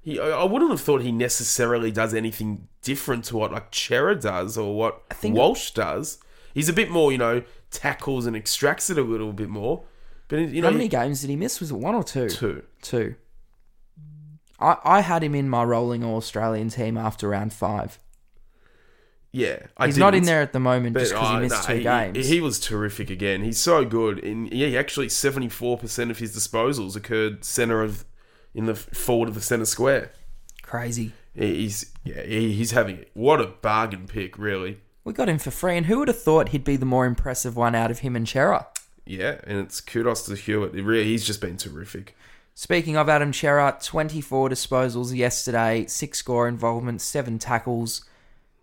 [0.00, 4.14] He, I I wouldn't have thought he necessarily does anything different to what like Cerra
[4.14, 6.18] does or what think- Walsh does.
[6.56, 9.84] He's a bit more, you know, tackles and extracts it a little bit more.
[10.26, 11.60] But you know, how many games did he miss?
[11.60, 12.30] Was it one or two?
[12.30, 12.62] two.
[12.80, 13.14] Two.
[14.58, 17.98] I, I had him in my rolling all Australian team after round five.
[19.32, 21.74] Yeah, I He's not in there at the moment just because oh, he missed no,
[21.74, 22.26] two he- games.
[22.26, 23.42] He, was terrific again.
[23.42, 24.24] He's so good.
[24.24, 28.06] And yeah, he actually seventy four percent of his disposals occurred center of
[28.54, 30.10] in the forward of the center square.
[30.62, 31.12] Crazy.
[31.34, 33.10] He's yeah, he- he's having it.
[33.12, 34.80] what a bargain pick, really.
[35.06, 37.54] We got him for free, and who would have thought he'd be the more impressive
[37.54, 38.66] one out of him and Cerra?
[39.04, 40.72] Yeah, and it's kudos to Hewitt.
[40.72, 42.16] Really, he's just been terrific.
[42.54, 48.04] Speaking of Adam Cerra, 24 disposals yesterday, six score involvements, seven tackles,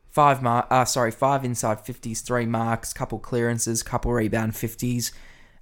[0.09, 5.13] five mar- uh, sorry, five inside 50s, three marks, couple clearances, couple rebound 50s.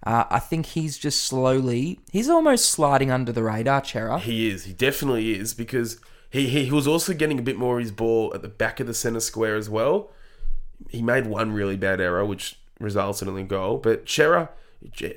[0.04, 4.18] Uh, I think he's just slowly, he's almost sliding under the radar, Cerra.
[4.18, 4.64] He is.
[4.64, 6.00] He definitely is because
[6.32, 8.80] he, he, he was also getting a bit more of his ball at the back
[8.80, 10.10] of the center square as well.
[10.90, 13.78] He made one really bad error, which resulted in a goal.
[13.78, 14.50] But Cerra,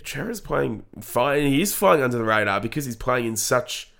[0.05, 1.47] Cerra's playing fine.
[1.47, 3.93] He is flying under the radar because he's playing in such,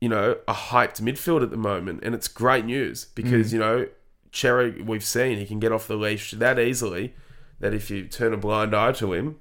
[0.00, 3.88] you know, a hyped midfield at the moment, and it's great news because you know,
[4.32, 7.14] Cerra, we've seen he can get off the leash that easily.
[7.58, 9.38] That if you turn a blind eye to him,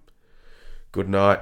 [0.91, 1.39] good night.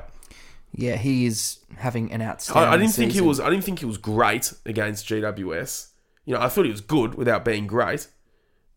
[0.73, 3.39] Yeah, he is having an outstanding I, I didn't think he was.
[3.39, 5.87] I didn't think he was great against GWS.
[6.25, 8.07] You know, I thought he was good without being great.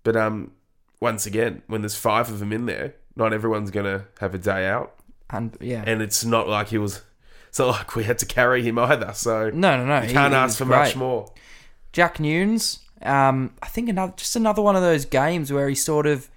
[0.02, 0.52] But um,
[1.00, 4.68] once again, when there's five of them in there, not everyone's gonna have a day
[4.68, 4.94] out,
[5.30, 5.82] And, yeah.
[5.86, 7.02] and it's not like he was.
[7.48, 9.12] It's not like we had to carry him either.
[9.14, 10.00] So no, no, no.
[10.02, 10.78] you he- can't he ask for great.
[10.78, 11.32] much more.
[11.92, 16.06] Jack Newnes, um, I think another, just another one of those games where he sort
[16.06, 16.30] of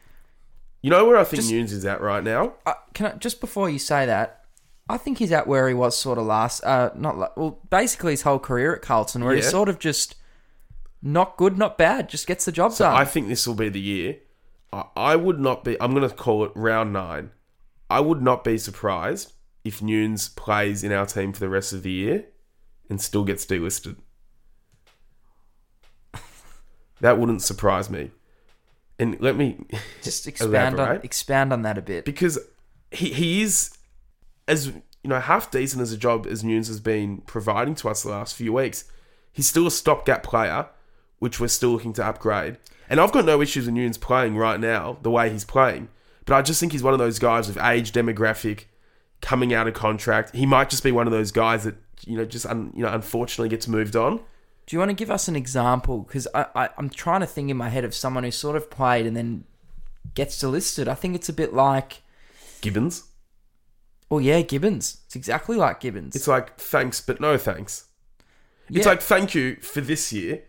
[0.82, 2.54] You know where I think Just- Newnes is at right now?
[2.66, 4.46] uh, can I, just before you say that,
[4.90, 8.24] I think he's at where he was sort of last, uh, not well, basically his
[8.24, 10.16] whole career at Carlton, where he's sort of just
[11.02, 12.96] not good, not bad, just gets the job So done.
[12.96, 14.18] I think this will be the year.
[14.96, 15.80] I, would not be.
[15.82, 17.32] I'm going to call it round nine.
[17.90, 19.34] I would not be surprised
[19.64, 22.26] if Newnes plays in our team for the rest of the year
[22.90, 23.98] and still gets delisted.
[27.02, 28.12] that wouldn't surprise me.
[29.00, 29.66] And let me
[30.02, 32.06] just expand on expand on that a bit.
[32.06, 32.40] because
[32.92, 33.76] he he is
[34.48, 38.04] as you know half decent as a job as Newnes has been providing to us
[38.04, 38.86] the last few weeks.
[39.32, 40.68] He's still a stopgap player,
[41.20, 42.58] which we're still looking to upgrade.
[42.94, 45.90] And I've got no issues with Newnes playing right now the way he's playing,
[46.28, 48.66] but I just think he's one of those guys with age demographic
[49.20, 50.36] coming out of contract.
[50.36, 51.74] He might just be one of those guys that
[52.06, 54.18] you know just un, you know unfortunately gets moved on.
[54.18, 56.02] Do you want to give us an example?
[56.04, 58.70] Because I, I, I'm trying to think in my head of someone who sort of
[58.70, 59.46] played and then
[60.14, 60.88] gets delisted.
[60.88, 62.04] I think it's a bit like,
[62.62, 63.06] Gibbons.
[64.12, 65.00] Oh yeah, Gibbons.
[65.08, 66.16] It's exactly like Gibbons.
[66.16, 67.86] It's like thanks, but no thanks.
[68.70, 70.44] It's like thank you for this year,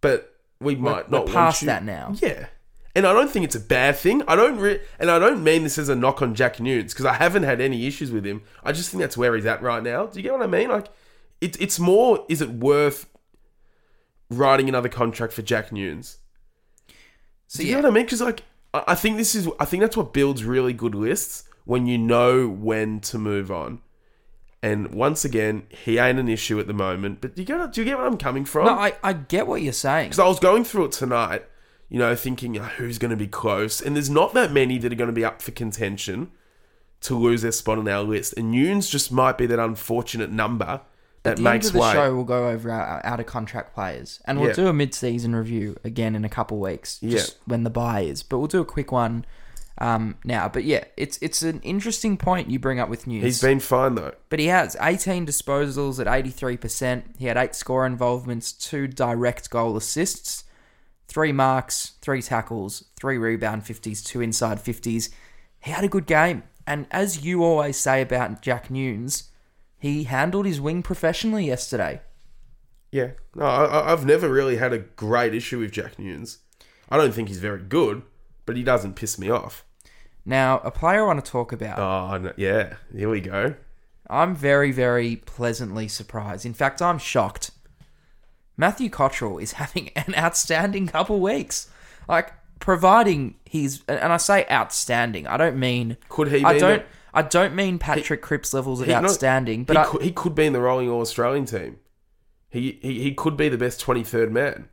[0.00, 1.66] but we might we're not past want you.
[1.66, 2.12] that now.
[2.20, 2.46] Yeah,
[2.94, 4.22] and I don't think it's a bad thing.
[4.26, 7.06] I don't, re- and I don't mean this as a knock on Jack Newnes because
[7.06, 8.42] I haven't had any issues with him.
[8.64, 10.06] I just think that's where he's at right now.
[10.06, 10.68] Do you get what I mean?
[10.68, 10.88] Like,
[11.40, 12.24] it's it's more.
[12.28, 13.06] Is it worth
[14.30, 16.18] writing another contract for Jack Newnes?
[17.46, 18.04] so Do you yeah, know what I mean?
[18.04, 18.42] Because like,
[18.74, 19.48] I I think this is.
[19.60, 23.80] I think that's what builds really good lists when you know when to move on.
[24.62, 27.20] And once again, he ain't an issue at the moment.
[27.20, 27.72] But do you get?
[27.72, 28.66] Do you get what I'm coming from?
[28.66, 30.06] no, I, I get what you're saying.
[30.08, 31.44] Because I was going through it tonight,
[31.88, 34.92] you know, thinking "Oh, who's going to be close, and there's not that many that
[34.92, 36.32] are going to be up for contention
[37.02, 38.34] to lose their spot on our list.
[38.36, 40.80] And Newnes just might be that unfortunate number
[41.22, 41.92] that At the makes end of the way.
[41.92, 44.54] show, we'll go over our, our out of contract players, and we'll Yeah.
[44.56, 47.42] do a mid-season review again in a couple weeks, just Yeah.
[47.46, 48.24] when the buy is.
[48.24, 49.24] But we'll do a quick one
[49.80, 50.48] um, now.
[50.48, 53.22] But yeah, it's it's an interesting point you bring up with news.
[53.24, 54.14] He's been fine though.
[54.28, 57.02] But he has 18 disposals at 83%.
[57.18, 60.44] He had eight score involvements, two direct goal assists,
[61.06, 65.10] three marks, three tackles, three rebound 50s, two inside 50s.
[65.60, 66.42] He had a good game.
[66.66, 69.30] And as you always say about Jack Newnes,
[69.78, 72.00] he handled his wing professionally yesterday.
[72.90, 76.38] Yeah, no, I, I- I've never really had a great issue with Jack Newnes.
[76.90, 78.02] I don't think he's very good,
[78.46, 79.64] but he doesn't piss me off.
[80.28, 81.78] Now, a player I want to talk about.
[81.78, 83.54] Oh, no, yeah, here we go.
[84.10, 86.44] I'm very, very pleasantly surprised.
[86.44, 87.50] In fact, I'm shocked.
[88.54, 91.70] Matthew Cottrell is having an outstanding couple weeks.
[92.06, 97.22] Like, providing he's and I say outstanding, I don't mean Could he I don't I
[97.22, 100.34] don't mean Patrick Cripps levels of He- no, outstanding, but he, I, could, he could
[100.34, 101.78] be in the rolling All Australian team.
[102.50, 104.68] He, he he could be the best twenty third man.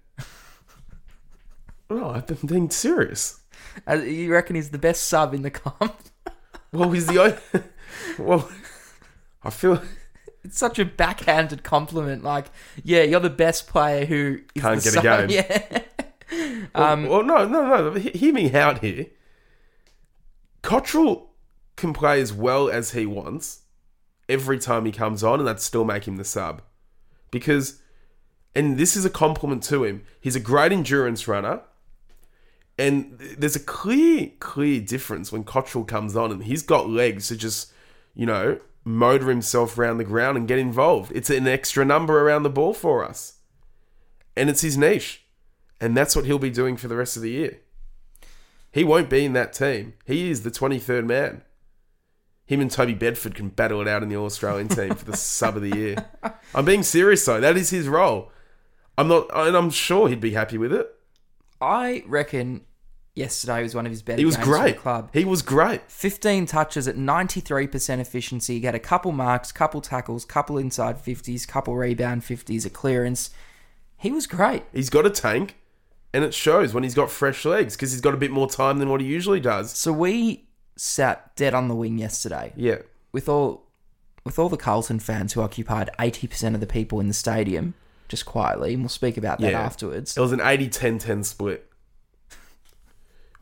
[1.90, 3.40] no, oh, I'm being serious.
[3.88, 5.96] uh, you reckon he's the best sub in the comp?
[6.72, 7.38] Well, he's the only.
[8.20, 8.50] well,
[9.44, 9.82] I feel
[10.44, 12.22] It's such a backhanded compliment.
[12.22, 12.48] Like,
[12.84, 15.30] yeah, you're the best player who is Can't the get a sub.
[15.30, 15.30] game.
[15.30, 16.68] Yeah.
[16.76, 17.92] Um, well, no, no, no.
[17.94, 19.06] he- Hear me out here.
[20.62, 21.30] Cottrell
[21.78, 23.62] can play as well as he wants
[24.28, 26.62] every time he comes on, and that'd still make him the sub.
[27.32, 27.82] Because,
[28.56, 31.62] and this is a compliment to him, he's a great endurance runner.
[32.78, 37.38] And there's a clear, clear difference when Cottrell comes on and he's got legs to
[37.38, 37.72] just,
[38.14, 41.12] you know, motor himself around the ground and get involved.
[41.16, 43.40] It's an extra number around the ball for us.
[44.36, 45.24] And it's his niche.
[45.80, 47.62] And that's what he'll be doing for the rest of the year.
[48.72, 49.94] He won't be in that team.
[50.06, 51.44] He is the 23rd man.
[52.46, 55.18] Him and Toby Bedford can battle it out in the All Australian team for the
[55.18, 56.06] sub of the year.
[56.54, 57.40] I'm being serious though.
[57.40, 58.32] That is his role.
[58.98, 60.94] I'm not, and I'm sure he'd be happy with it.
[61.62, 62.62] I reckon
[63.16, 64.78] yesterday was one of his better He was games for the great.
[64.80, 65.10] club.
[65.14, 65.90] He was great.
[65.90, 68.60] 15 touches at 93% efficiency.
[68.60, 73.30] He had a couple marks, couple tackles, couple inside 50s, couple rebound 50s, a clearance.
[73.98, 74.64] He was great.
[74.74, 75.56] He's got a tank,
[76.14, 78.80] and it shows when he's got fresh legs because he's got a bit more time
[78.80, 79.72] than what he usually does.
[79.72, 82.80] So we sat dead on the wing yesterday Yeah.
[83.14, 83.64] with all
[84.26, 87.76] with all the Carlton fans who occupied 80% of the people in the stadium,
[88.08, 89.62] just quietly, and we'll speak about that Yeah.
[89.62, 90.16] afterwards.
[90.18, 91.72] It was an 80 10 10 split.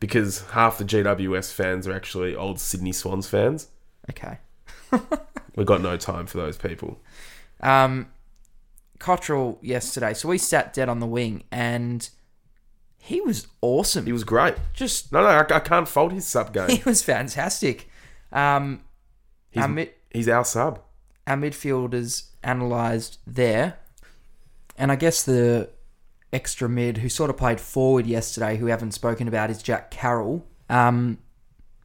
[0.00, 3.68] Because half the GWS fans are actually old Sydney Swans fans.
[4.10, 4.38] Okay.
[5.56, 7.00] We've got no time for those people.
[7.60, 8.08] Um,
[8.98, 10.12] Cottrell yesterday.
[10.12, 12.06] So we sat dead on the wing, and
[12.98, 14.04] he was awesome.
[14.06, 14.56] He was great.
[14.74, 16.68] just No, no, I, I can't fault his sub game.
[16.76, 17.88] he was fantastic.
[18.32, 18.82] Um,
[19.50, 20.80] He's, our, mid, he's our sub.
[21.26, 23.78] our midfielders analysed there,
[24.76, 25.70] and I guess the
[26.32, 29.90] extra mid who sort of played forward yesterday, who we haven't spoken about, is Jack
[29.90, 30.44] Carroll.
[30.68, 31.18] Um,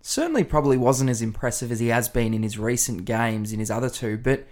[0.02, 3.70] certainly, probably wasn't as impressive as he has been in his recent games in his
[3.70, 4.48] other two, but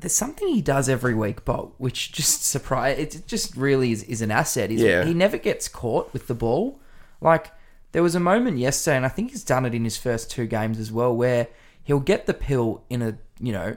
[0.00, 2.98] there's something he does every week, Bob, which just surprise.
[2.98, 4.70] It just really is, is an asset.
[4.70, 5.04] Yeah.
[5.04, 6.80] he never gets caught with the ball.
[7.20, 7.52] Like
[7.92, 10.46] there was a moment yesterday, and I think he's done it in his first two
[10.46, 11.48] games as well, where
[11.82, 13.76] he'll get the pill in a you know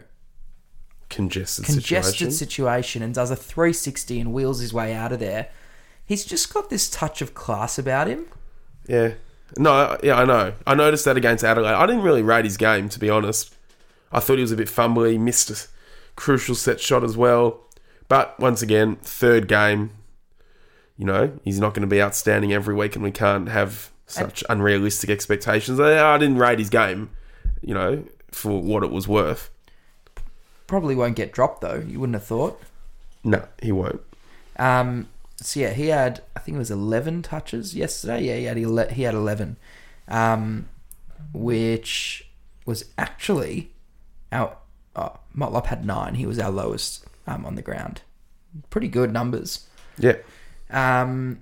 [1.14, 2.32] Congested, congested situation.
[2.32, 5.50] situation and does a 360 and wheels his way out of there.
[6.06, 8.26] He's just got this touch of class about him.
[8.88, 9.14] Yeah.
[9.58, 10.54] No, yeah, I know.
[10.66, 11.74] I noticed that against Adelaide.
[11.74, 13.54] I didn't really rate his game, to be honest.
[14.12, 15.68] I thought he was a bit fumbly, missed a
[16.16, 17.62] crucial set shot as well.
[18.08, 19.92] But once again, third game,
[20.98, 24.44] you know, he's not going to be outstanding every week, and we can't have such
[24.50, 25.80] unrealistic expectations.
[25.80, 27.10] I I didn't rate his game,
[27.62, 29.50] you know, for what it was worth.
[30.68, 31.84] Probably won't get dropped though.
[31.86, 32.60] You wouldn't have thought.
[33.24, 34.02] No, he won't.
[34.58, 35.08] Um,
[35.38, 38.24] so yeah, he had I think it was eleven touches yesterday.
[38.26, 39.58] Yeah, he had ele- he had eleven,
[40.08, 40.68] um,
[41.34, 42.28] which
[42.66, 43.72] was actually
[44.32, 44.58] our
[44.96, 46.16] oh, Motlop had nine.
[46.16, 48.02] He was our lowest um, on the ground.
[48.70, 49.68] Pretty good numbers.
[49.98, 50.18] Yeah.
[50.70, 51.42] Um,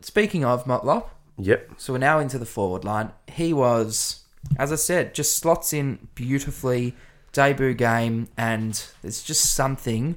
[0.00, 1.72] speaking of Motlop, Yep.
[1.76, 3.10] so we're now into the forward line.
[3.28, 4.24] He was,
[4.58, 6.94] as I said, just slots in beautifully.
[7.32, 10.16] Debut game, and there's just something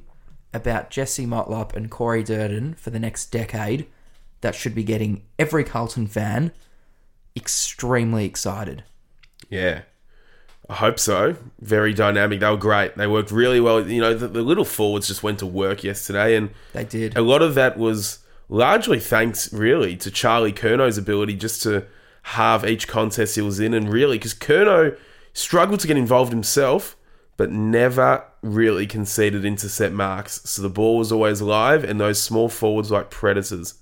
[0.54, 3.88] about Jesse Motlop and Corey Durdin for the next decade
[4.42, 6.52] that should be getting every Carlton fan
[7.36, 8.84] extremely excited.
[9.50, 9.82] Yeah.
[10.70, 11.36] I hope so.
[11.60, 12.40] Very dynamic.
[12.40, 12.96] They were great.
[12.96, 13.86] They worked really well.
[13.88, 17.18] You know, the, the little forwards just went to work yesterday, and They did.
[17.18, 21.86] a lot of that was largely thanks, really, to Charlie Curnow's ability just to
[22.24, 23.74] halve each contest he was in.
[23.74, 24.98] And really, because Curnow
[25.34, 26.96] struggled to get involved himself,
[27.42, 30.42] but never really conceded intercept marks.
[30.48, 33.74] So the ball was always live, and those small forwards, like Predators,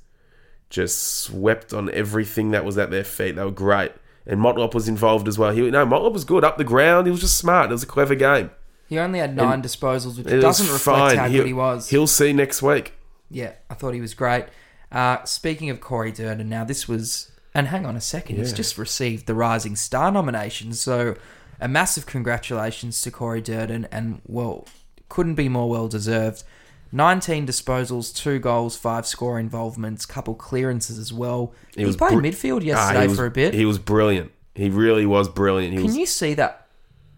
[0.70, 3.36] just swept on everything that was at their feet.
[3.36, 3.92] They were great.
[4.26, 5.52] And Motlop was involved as well.
[5.52, 7.06] He no, Motlop was good up the ground.
[7.06, 7.70] He was just smart.
[7.70, 8.50] It was a clever game.
[8.88, 11.18] He only had nine disposals, which doesn't reflect fine.
[11.18, 11.90] how He'll- good he was.
[11.90, 12.94] He'll see next week.
[13.30, 14.46] Yeah, I thought he was great.
[14.90, 18.78] Uh, speaking of Corey Durdin, now this was, and hang on a second, he's just
[18.78, 20.72] received the Rising Star nomination.
[20.72, 21.16] So,
[21.60, 24.68] a massive congratulations to Corey Durdin, and well,
[25.10, 26.44] couldn't be more well deserved.
[26.92, 31.54] 19 disposals, two goals, five score involvements, couple clearances as well.
[31.76, 33.54] He, was played br- midfield Ah, yesterday he was- for a bit.
[33.54, 34.32] He was brilliant.
[34.56, 35.74] He really was brilliant.
[35.74, 36.68] He Can was you see that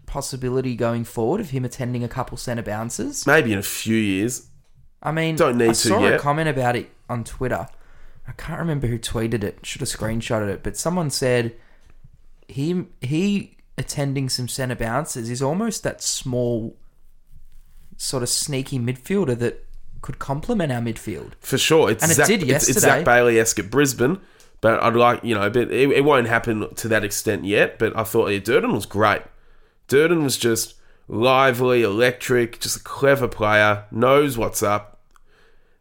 [0.06, 3.26] possibility going forward of him attending a couple centre bounces?
[3.26, 4.48] maybe in a few years.
[5.02, 6.20] I mean, Don't need I to saw a yet.
[6.20, 7.66] comment about it on Twitter.
[8.28, 9.64] I can't remember who tweeted it.
[9.64, 11.54] Should have screenshotted it, but someone said
[12.46, 16.76] he he attending some centre bounces is almost that small,
[17.96, 19.66] sort of sneaky midfielder that
[20.02, 21.32] could complement our midfield.
[21.40, 21.90] For sure.
[21.90, 22.80] It's And it Zach, did it's, it's.
[22.80, 24.20] Zac Bailey esque at Brisbane.
[24.60, 27.78] But I'd like, you know, but it, it won't happen to that extent yet.
[27.78, 29.22] But I thought, yeah, Durdin was great.
[29.88, 30.74] Durdin was just
[31.08, 35.00] lively, electric, just a clever player, knows what's up.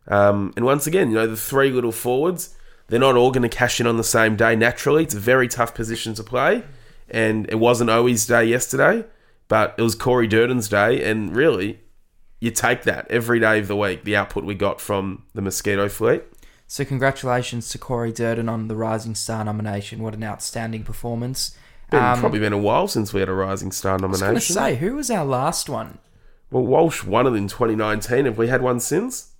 [0.08, 2.56] Um, and once again, you know, the three little forwards,
[2.88, 5.04] they're not all going to cash in on the same day naturally.
[5.04, 6.64] It's a very tough position to play.
[7.12, 9.06] And it wasn't Owi's day yesterday,
[9.48, 11.04] but it was Corey Durdin's day.
[11.04, 11.82] And really,
[12.40, 15.90] you take that every day of the week, the output we got from the Mosquito
[15.90, 16.24] fleet.
[16.68, 20.02] So congratulations to Corey Durdin on the Rising Star nomination.
[20.02, 21.58] What an outstanding performance!
[21.90, 24.26] Been, Um, probably been a while since we had a Rising Star nomination.
[24.28, 25.98] I was going to say, who was our last one?
[26.50, 28.24] well, Walsh won it in 2019.
[28.24, 29.34] Have we had one since?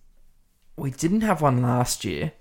[0.76, 2.34] We didn't have one last year.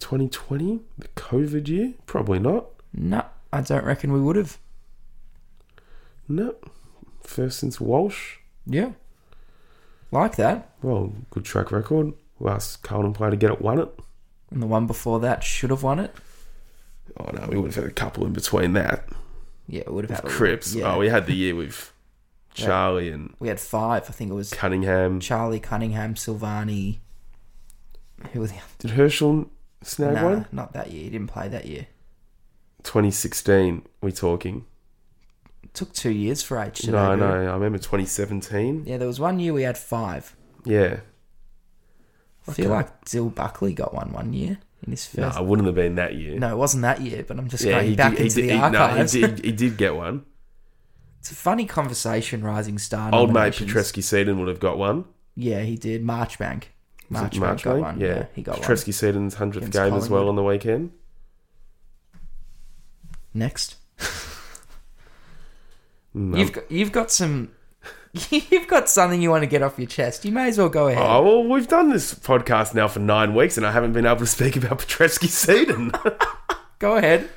[0.00, 0.80] 2020?
[0.98, 1.94] The COVID year?
[2.06, 2.66] Probably not.
[2.92, 4.58] No, I don't reckon we would have.
[6.28, 6.54] No.
[7.22, 8.36] First since Walsh.
[8.66, 8.92] Yeah.
[10.10, 10.70] Like that.
[10.82, 12.12] Well, good track record.
[12.38, 13.88] Last Carlton player to get it won it.
[14.50, 16.14] And the one before that should have won it.
[17.18, 19.08] Oh no, we would have had a couple in between that.
[19.68, 20.74] Yeah, it would have had a- Cripps.
[20.74, 20.94] Yeah.
[20.94, 21.92] Oh, we had the year with
[22.54, 24.04] Charlie and we had five.
[24.08, 25.20] I think it was Cunningham.
[25.20, 26.98] Charlie Cunningham, Silvagni.
[28.32, 29.48] Who was the Did Herschel
[29.82, 30.46] snag Nah, one?
[30.52, 31.04] not that year.
[31.04, 31.86] He didn't play that year.
[32.84, 33.82] 2016.
[34.02, 34.64] We talking?
[35.62, 37.44] It took two years for H No, No, I.
[37.46, 38.84] I remember 2017.
[38.86, 40.34] Yeah, there was one year we had five.
[40.64, 41.00] Yeah.
[42.48, 45.38] I feel like Dill Buckley got one one year in his No, first.
[45.38, 46.38] it wouldn't have been that year.
[46.38, 48.34] No, it wasn't that year, but I'm just Yeah, going he back did, he into
[48.36, 49.12] did, the he, no, he archives.
[49.12, 50.24] did, he did get one.
[51.20, 53.14] It's a funny conversation, Rising Star.
[53.14, 53.70] Old mate nominations.
[53.74, 55.04] Petrevski-Seton would have got one.
[55.36, 56.02] Yeah, he did.
[56.02, 56.62] Marchbank.
[57.12, 58.00] Marchbank got one.
[58.00, 58.24] Yeah.
[58.34, 58.62] He got one.
[58.66, 60.28] Petrevski-Seton's 100th Against game as well Collingwood.
[60.30, 60.92] on the weekend.
[63.34, 63.76] Next.
[66.14, 67.52] Mm, You've got, you've got some.
[68.30, 70.24] You've got something you want to get off your chest.
[70.24, 71.00] You may as well go ahead.
[71.00, 74.16] Oh, well, we've done this podcast now for nine weeks and I haven't been able
[74.16, 75.92] to speak about Petrevski-Seton.
[76.80, 77.28] Go ahead.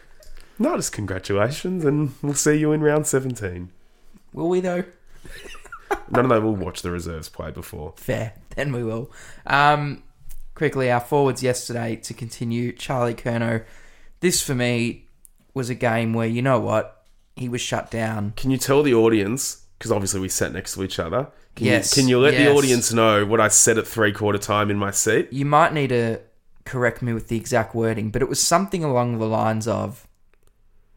[0.58, 3.70] no, just congratulations and we'll see you in round 17.
[4.34, 4.84] Will we though?
[6.10, 7.94] None of them will watch the reserves play before.
[7.98, 8.34] Fair.
[8.56, 9.12] Then we will.
[9.46, 10.02] Um,
[10.56, 12.72] quickly, our forwards yesterday to continue.
[12.72, 13.64] Charlie Curnow.
[14.22, 15.03] This for me
[15.54, 17.04] was a game where you know what
[17.36, 18.34] he was shut down.
[18.36, 21.96] Can you tell the audience, because obviously we sat next to each other, can, Yes,
[21.96, 24.78] you, can you let the audience know what I said at three quarter time in
[24.78, 25.32] my seat?
[25.32, 26.20] You might need to
[26.66, 30.08] correct me with the exact wording, but it was something along the lines of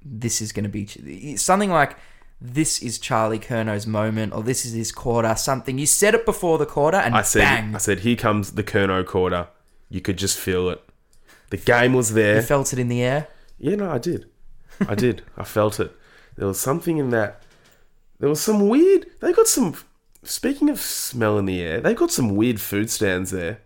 [0.02, 1.96] this is going to be something like
[2.40, 5.78] this is Charlie Curnow's moment or this is his quarter, something.
[5.78, 7.74] You said it before the quarter and I said, bang.
[7.74, 9.48] I said, here comes the Curnow quarter.
[9.88, 10.82] You could just feel it.
[11.50, 12.36] The game was there.
[12.36, 13.28] you felt it in the air.
[13.58, 14.26] Yeah, no, I did.
[14.88, 15.22] I did.
[15.36, 15.94] I felt it.
[16.36, 17.42] There was something in that.
[18.18, 19.06] There was some weird.
[19.20, 19.74] They got some.
[20.22, 23.60] Speaking of smell in the air, they got some weird food stands there.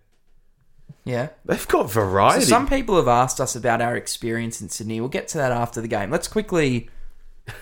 [1.05, 1.29] Yeah.
[1.47, 2.45] They've got So variety.
[2.45, 5.01] some people have asked us about our experience in Sydney.
[5.01, 6.11] We'll get to that after the game.
[6.11, 6.91] Let's quickly,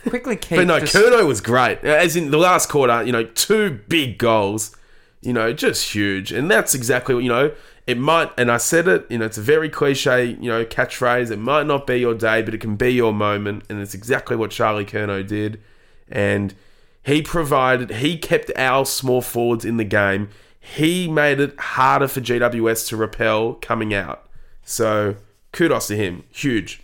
[0.09, 0.59] quickly keep.
[0.59, 1.79] but no, just- Curnow was great.
[1.85, 4.75] Uh, as in the last quarter, you know, two big goals,
[5.21, 6.33] you know, just huge.
[6.33, 7.53] And that's exactly what, you know,
[7.89, 11.31] it might, and I said it, you know, it's a very cliche, you know, catchphrase.
[11.31, 13.65] It might not be your day, but it can be your moment.
[13.71, 15.59] And it's exactly what Charlie Curnow did.
[16.07, 16.55] And
[17.03, 20.29] he provided, he kept our small forwards in the game.
[20.61, 24.29] He made it harder for GWS to repel coming out.
[24.65, 25.17] So
[25.53, 26.25] kudos to him.
[26.31, 26.83] Huge.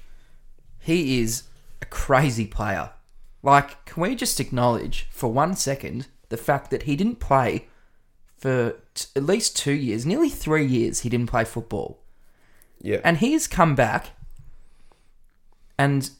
[0.80, 1.42] he is
[1.82, 2.92] a crazy player.
[3.42, 7.66] Like, can we just acknowledge for one second the fact that he didn't play
[8.38, 12.00] for t- at least two years, nearly three years, he didn't play football.
[12.80, 13.00] Yeah.
[13.04, 14.08] And he's come back
[15.78, 16.10] and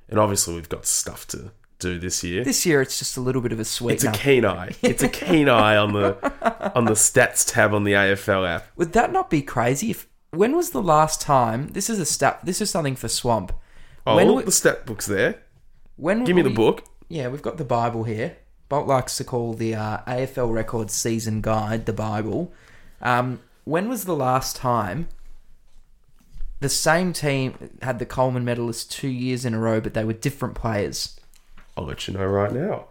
[0.09, 2.43] and obviously, we've got stuff to do this year.
[2.45, 3.95] this year it's just a little bit of a sweet.
[3.95, 4.71] it's a keen eye.
[4.81, 8.67] It's a keen eye on the on the stats tab on the AFL app.
[8.77, 9.91] Would that not be crazy?
[9.91, 11.67] If when was the last time?
[11.69, 12.39] This is a stat.
[12.43, 13.51] This is something for Swamp.
[14.07, 15.41] Oh, When we- the stat book's there.
[15.97, 16.83] When Give me we- the book.
[17.09, 18.37] Yeah, we've got the Bible here.
[18.67, 22.51] Bolt likes to call the uh, AFL Records Season Guide the Bible.
[23.01, 25.07] Um, when was the last time
[26.65, 30.13] the same team had the Coleman medalists two years in a row, but they were
[30.13, 31.19] different players?
[31.77, 32.85] I'll let you know right now.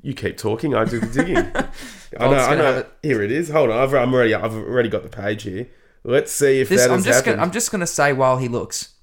[0.00, 0.76] You keep talking.
[0.76, 1.36] I do the digging.
[2.20, 2.36] I know.
[2.36, 2.78] I know.
[2.78, 2.92] it.
[3.02, 3.48] Here it is.
[3.48, 3.80] Hold on.
[3.80, 4.32] I've, I'm already.
[4.32, 5.66] I've already got the page here.
[6.04, 7.36] Let's see if This, that I'm has just happened.
[7.38, 8.94] gonna, I'm just gonna say while he looks,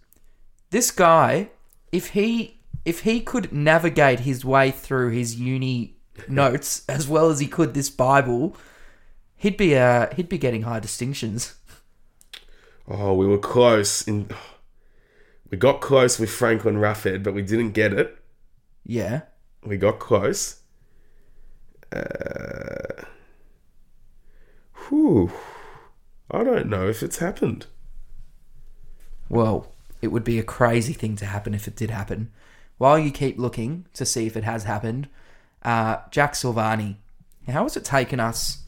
[0.69, 1.49] this guy,
[1.91, 5.97] if he if he could navigate his way through his uni
[6.29, 8.55] notes as well as he could this Bible,
[9.35, 11.55] he'd be uh he'd be getting high distinctions.
[12.87, 14.01] Oh, we were close.
[14.07, 14.29] In
[15.49, 18.17] we got close with Franklin Roughead, but we didn't get it.
[18.85, 19.21] Yeah.
[19.65, 20.61] We got close.
[21.91, 23.03] Uh,
[24.87, 25.31] whew.
[26.31, 27.65] I don't know if it's happened.
[29.27, 32.31] Well, it would be a crazy thing to happen if it did happen.
[32.77, 35.09] While you keep looking to see if it has happened,
[35.63, 36.95] uh, Jack Silvagni,
[37.47, 38.63] how has it taken us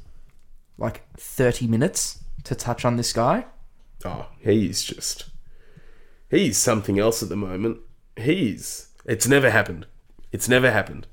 [0.78, 3.46] like 30 minutes to touch on this guy?
[4.06, 5.26] Oh, he's just.
[6.30, 7.80] He's something else at the moment.
[8.18, 8.90] He's.
[9.06, 9.86] It's never happened.
[10.32, 11.08] It's never happened.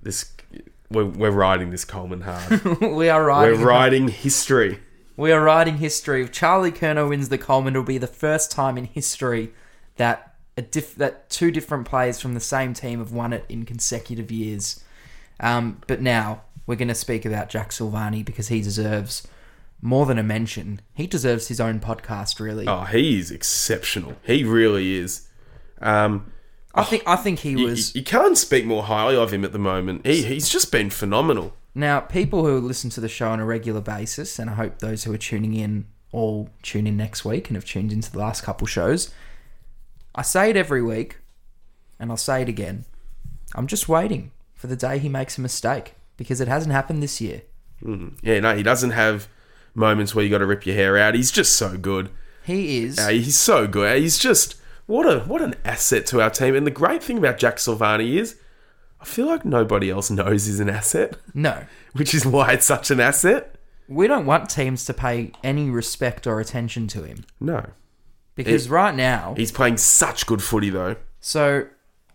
[0.00, 0.32] This.
[0.90, 2.64] We're, we're riding this Coleman hard.
[2.80, 3.60] we are riding.
[3.60, 4.04] we're riding.
[4.04, 4.80] riding history.
[5.18, 6.22] We are writing history.
[6.22, 9.52] If Charlie Curnow wins the Coleman, it'll be the first time in history
[9.96, 13.64] that a diff- that two different players from the same team have won it in
[13.64, 14.82] consecutive years.
[15.40, 19.26] Um, but now we're going to speak about Jack Silvagni because he deserves
[19.80, 20.80] more than a mention.
[20.94, 22.66] He deserves his own podcast, really.
[22.66, 24.16] Oh, he is exceptional.
[24.24, 25.28] He really is.
[25.80, 26.32] Um,
[26.74, 27.94] I think I think he you, was.
[27.94, 30.06] you can't speak more highly of him at the moment.
[30.06, 31.54] He, he's just been phenomenal.
[31.74, 35.04] Now, people who listen to the show on a regular basis, and I hope those
[35.04, 38.42] who are tuning in all tune in next week and have tuned into the last
[38.42, 39.12] couple shows.
[40.14, 41.18] I say it every week,
[42.00, 42.84] and I'll say it again.
[43.54, 47.20] I'm just waiting for the day he makes a mistake because it hasn't happened this
[47.20, 47.42] year.
[48.22, 49.28] Yeah, no, he doesn't have
[49.78, 51.14] moments where you got to rip your hair out.
[51.14, 52.10] He's just so good.
[52.44, 52.98] He is.
[52.98, 54.00] Uh, he's so good.
[54.00, 54.56] He's just
[54.86, 56.54] what a what an asset to our team.
[56.54, 58.36] And the great thing about Jack Silvagni is,
[59.00, 62.90] I feel like nobody else knows he's an asset, no, which is why it's such
[62.90, 63.54] an asset.
[63.88, 67.64] we don't want teams to pay any respect or attention to him No,
[68.34, 70.96] because right now, he's playing such good footy though.
[71.20, 71.66] So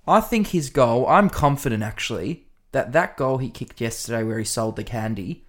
[0.08, 4.46] I think his goal, I'm confident actually, that that goal he kicked yesterday where he
[4.46, 5.46] sold the candy,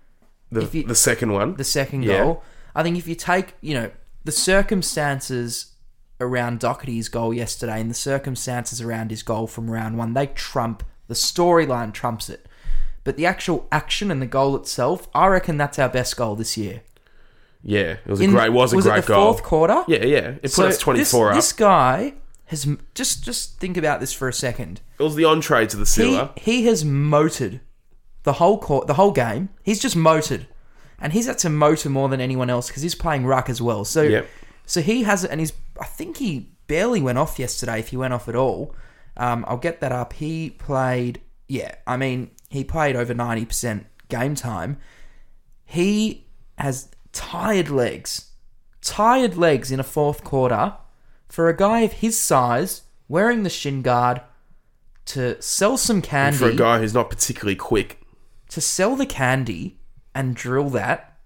[0.55, 2.23] The, If you- the second one, the second Yeah.
[2.25, 2.43] goal,
[2.75, 3.91] I think if you take, you know,
[4.25, 5.73] the circumstances
[6.21, 10.83] around Docherty's goal yesterday and the circumstances around his goal from round one, they trump,
[11.09, 12.47] the storyline trumps it.
[13.03, 16.57] But the actual action and the goal itself, I reckon that's our best goal this
[16.57, 16.83] year.
[17.63, 19.33] yeah, it was a In- great was a it great the goal.
[19.33, 19.85] fourth quarter?
[19.89, 21.35] Yeah, yeah, it put us twenty four this, up.
[21.37, 22.15] This guy
[22.47, 24.81] has just just think about this for a second.
[24.99, 25.87] it was the entree to the
[26.37, 27.61] He, he has motored
[28.25, 29.49] the whole court, the whole game.
[29.63, 30.47] He's just motored,
[30.99, 33.85] and he's had to motor more than anyone else because he's playing ruck as well.
[33.85, 34.29] So, Yep.
[34.67, 35.53] so he has it, and he's.
[35.81, 38.75] I think he barely went off yesterday, if he went off at all.
[39.17, 40.13] Um, I'll get that up.
[40.15, 41.21] He played.
[41.49, 44.79] Yeah, I mean, he played over ninety percent game time.
[45.65, 46.27] He
[46.59, 48.31] has tired legs,
[48.81, 50.75] tired legs in a fourth quarter
[51.29, 54.21] for a guy of his size wearing the shin guard
[55.07, 58.01] to sell some candy For a guy who's not particularly quick.
[58.55, 59.79] To sell the candy
[60.15, 61.19] and drill that,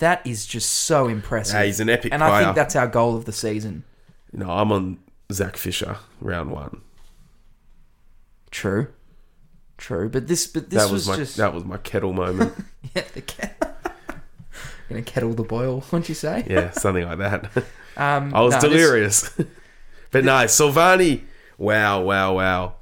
[0.00, 1.54] that is just so impressive.
[1.54, 2.44] Yeah, he's an epic and I player.
[2.46, 3.84] think that's our goal of the season.
[4.32, 4.98] No, I'm on
[5.32, 6.80] Zac Fisher, round one.
[8.50, 8.88] True,
[9.76, 10.08] true.
[10.08, 12.52] But this, but this that was, my just that was my kettle moment.
[12.96, 13.70] yeah, the kettle.
[14.88, 16.44] Gonna kettle the boil, wouldn't you say?
[16.50, 17.56] yeah, something like that.
[17.96, 19.30] Um, I was no, this- delirious.
[20.10, 21.22] but no, Silvagni,
[21.56, 22.74] wow, wow, wow.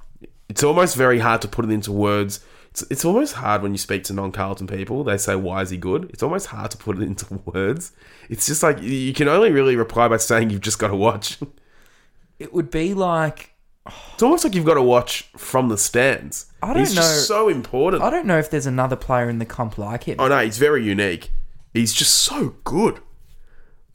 [0.49, 2.41] It's almost very hard to put it into words.
[2.77, 5.03] It's, it's almost hard when you speak to non Carlton people.
[5.03, 6.11] They say, Why is he good?
[6.13, 7.93] It's almost hard to put it into words.
[8.29, 11.39] It's just like you can only really reply by saying you've just got to watch.
[12.39, 13.55] it would be like
[14.13, 16.53] It's almost like you've got to watch from the stands.
[16.63, 18.03] I don't he's know- so important.
[18.03, 20.17] I don't know if there's another player in the comp like him.
[20.19, 21.31] Oh no, he's very unique.
[21.73, 23.01] He's just so good.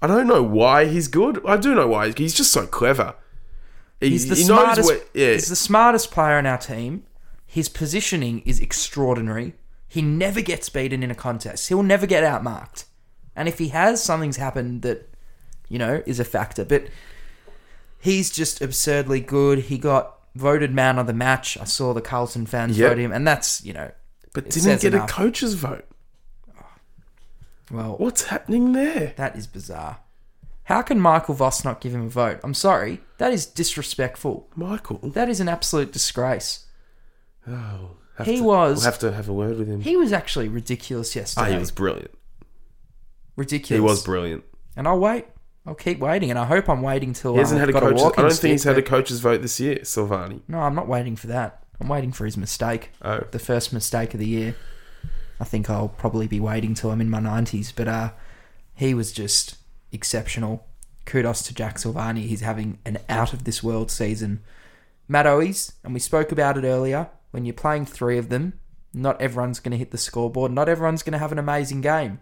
[0.01, 1.39] I don't know why he's good.
[1.45, 2.11] I do know why.
[2.17, 3.13] He's just so clever.
[3.99, 4.89] He, He's the he smartest.
[4.89, 7.03] where- yeah, He's the smartest player in our team.
[7.51, 9.55] His positioning is extraordinary.
[9.85, 11.67] He never gets beaten in a contest.
[11.67, 12.85] He'll never get outmarked.
[13.35, 15.09] And if he has, something's happened that,
[15.67, 16.63] you know, is a factor.
[16.63, 16.85] But
[17.99, 19.59] he's just absurdly good.
[19.63, 21.57] He got voted man of the match.
[21.59, 22.89] I saw the Carlton fans Yep.
[22.91, 23.91] vote him, and that's you know,
[24.33, 25.09] but didn't get enough.
[25.09, 25.85] a coach's vote.
[27.69, 29.13] well, What's happening there?
[29.17, 29.99] that is bizarre.
[30.65, 32.39] How can Michael Voss not give him a vote?
[32.45, 34.47] I'm sorry, that is disrespectful.
[34.55, 34.99] Michael.
[35.09, 36.65] That is an absolute disgrace.
[37.51, 39.81] Oh, He to- was- We'll have to have a word with him.
[39.81, 41.53] He was actually ridiculous Ah, yesterday.
[41.53, 42.11] he was brilliant.
[43.35, 43.77] ridiculous.
[43.77, 44.43] He was brilliant.
[44.75, 45.25] and I'll wait.
[45.65, 47.99] I'll keep waiting, and I hope I'm waiting till He hasn't uh, had a coach.
[48.17, 50.41] I don't think he's had a coach's vote this year, Silvagni.
[50.47, 51.63] No, I'm not waiting for that.
[51.79, 52.89] I'm waiting for his mistake.
[53.03, 53.21] Oh.
[53.29, 54.55] The first mistake of the year.
[55.39, 58.11] I think I'll probably be waiting till I'm in my 90s, but uh,
[58.73, 59.57] he was just
[59.91, 60.65] exceptional.
[61.05, 62.27] Kudos to Jack Silvagni.
[62.27, 64.41] He's having an out of this world season.
[65.07, 68.53] Matt Owies, and we spoke about it earlier, when you're playing three of them,
[68.93, 70.51] not everyone's going to hit the scoreboard.
[70.51, 72.19] Not everyone's going to have an amazing game.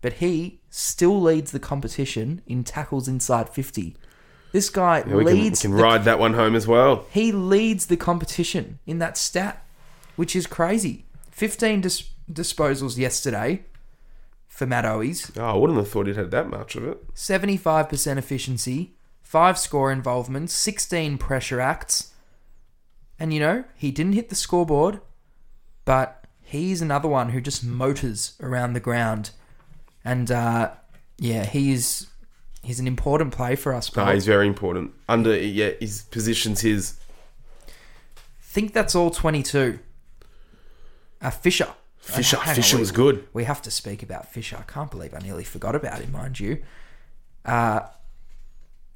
[0.00, 3.96] But he still leads the competition in tackles inside 50.
[4.52, 7.06] This guy Yeah, we can, we can the ride that one home as well.
[7.10, 9.64] he leads the competition in that stat,
[10.16, 11.06] which is crazy.
[11.30, 13.64] 15 dis- disposals yesterday
[14.48, 17.14] for Matt Owies, Oh, I wouldn't have thought he'd had that much of it.
[17.14, 22.11] 75% efficiency, 5 score involvements, 16 pressure acts.
[23.22, 25.00] And you know, he didn't hit the scoreboard,
[25.84, 29.30] but he's another one who just motors around the ground.
[30.04, 30.72] And uh,
[31.18, 32.08] yeah, he's
[32.64, 33.94] he's an important play for us.
[33.94, 34.90] No, he's very important.
[35.08, 36.98] Under yeah, his position's his.
[38.40, 39.78] think that's all 22.
[41.20, 41.68] Uh, Fisher.
[41.98, 43.28] Fisher, Uh, hang on, Fisher we- was good.
[43.32, 44.56] We have to speak about Fisher.
[44.58, 46.60] I can't believe I nearly forgot about him, mind you.
[47.44, 47.82] Uh,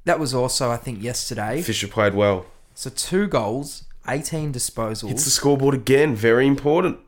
[0.03, 1.61] that was also, I think, yesterday.
[1.61, 2.45] Fisher played well.
[2.75, 5.09] So two goals, 18 disposals.
[5.09, 6.15] Hits the scoreboard again.
[6.15, 6.99] Very important.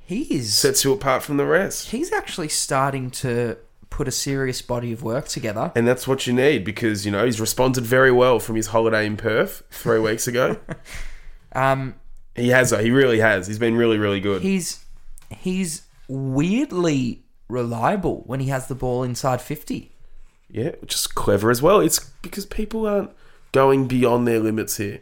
[0.00, 0.54] he is.
[0.54, 1.90] Sets you apart from the rest.
[1.90, 3.56] He's actually starting to
[3.90, 5.70] put a serious body of work together.
[5.76, 9.06] And that's what you need because, you know, he's responded very well from his holiday
[9.06, 10.56] in Perth three weeks ago.
[11.52, 11.94] Um,
[12.34, 12.82] he has, though.
[12.82, 13.46] He really has.
[13.46, 14.42] He's been really, really good.
[14.42, 14.84] he's
[15.30, 19.92] he's weirdly reliable when he has the ball inside 50.
[20.50, 21.80] Yeah, which is clever as well.
[21.80, 23.10] It's because people aren't
[23.52, 25.00] going beyond their limits here.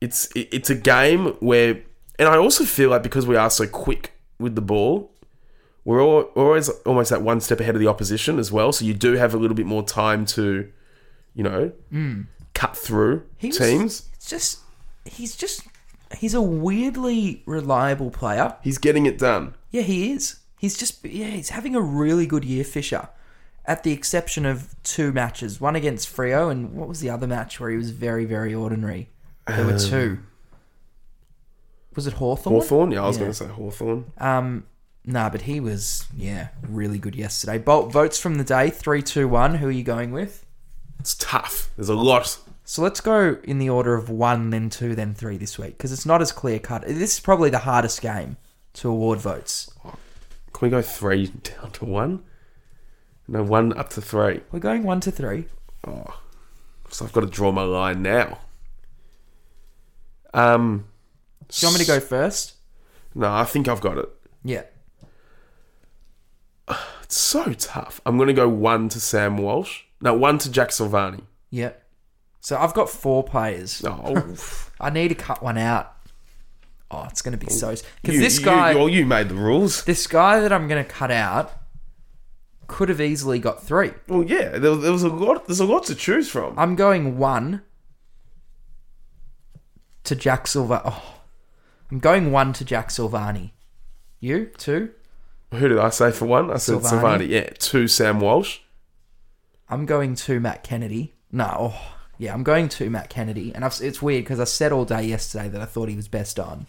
[0.00, 1.82] It's it, it's a game where,
[2.18, 5.12] and I also feel like because we are so quick with the ball,
[5.84, 8.72] we're, all, always almost that one step ahead of the opposition as well.
[8.72, 10.70] So you do have a little bit more time to,
[11.34, 12.22] you know, hmm.
[12.54, 14.08] cut through He teams.
[14.14, 14.58] It's just
[15.04, 15.66] he's just
[16.16, 18.56] he's a weirdly reliable player.
[18.62, 19.54] He's getting it done.
[19.70, 20.40] Yeah, he is.
[20.58, 23.08] He's just yeah, he's having a really good year, Fisher.
[23.64, 27.60] At the exception of two matches, one against Freo, and what was the other match
[27.60, 29.10] where he was very, very ordinary?
[29.48, 30.18] There were two.
[31.94, 32.54] Was it Hawthorn?
[32.54, 33.20] Hawthorn, yeah, I was Yeah.
[33.22, 34.12] going to say Hawthorn.
[34.18, 34.64] Um,
[35.04, 37.58] nah, but he was yeah really good yesterday.
[37.58, 39.56] Bolt votes from the day three, two, one.
[39.56, 40.44] Who are you going with?
[41.00, 41.70] It's tough.
[41.76, 42.38] There's a lot.
[42.64, 45.90] So let's go in the order of one, then two, then three this week because
[45.90, 46.82] it's not as clear cut.
[46.86, 48.36] This is probably the hardest game
[48.74, 49.70] to award votes.
[50.52, 52.22] Can we go three down to one?
[53.26, 54.40] No, one up to three.
[54.52, 55.46] We're going one to three.
[56.90, 58.38] So I've got to draw my line now.
[60.34, 60.86] Um,
[61.48, 62.54] Do you want me to go first?
[63.14, 64.08] No, I think I've got it.
[64.44, 64.62] Yeah.
[67.02, 68.02] It's so tough.
[68.04, 69.80] I'm going to go one to Sam Walsh.
[70.02, 71.22] No, one to Jack Silvagni.
[71.48, 71.72] Yeah.
[72.42, 73.82] So I've got four players.
[73.82, 74.34] Oh,
[74.80, 75.94] I need to cut one out.
[76.90, 77.74] Oh, it's going to be so.
[78.02, 79.84] Because you, this you- guy, well, you made the rules.
[79.84, 81.50] this guy that I'm going to cut out,
[82.66, 83.92] could have easily got three.
[84.06, 85.46] Well, yeah, there, there was a lot.
[85.46, 86.58] There's a lot to choose from.
[86.58, 87.62] I'm going one
[90.08, 90.80] to Jack Silva.
[90.84, 91.20] Oh,
[91.90, 93.50] I'm going one to Jack Silvagni.
[94.20, 94.90] You two?
[95.52, 96.50] Who did I say for one?
[96.50, 97.00] I said Silvagni.
[97.00, 97.28] Silvagni.
[97.28, 98.60] Yeah, two Sam Walsh.
[99.68, 101.14] I'm going to Matt Kennedy.
[101.30, 104.72] No, oh, yeah, I'm going to Matt Kennedy, and I've, it's weird because I said
[104.72, 106.66] all day yesterday that I thought he was best on,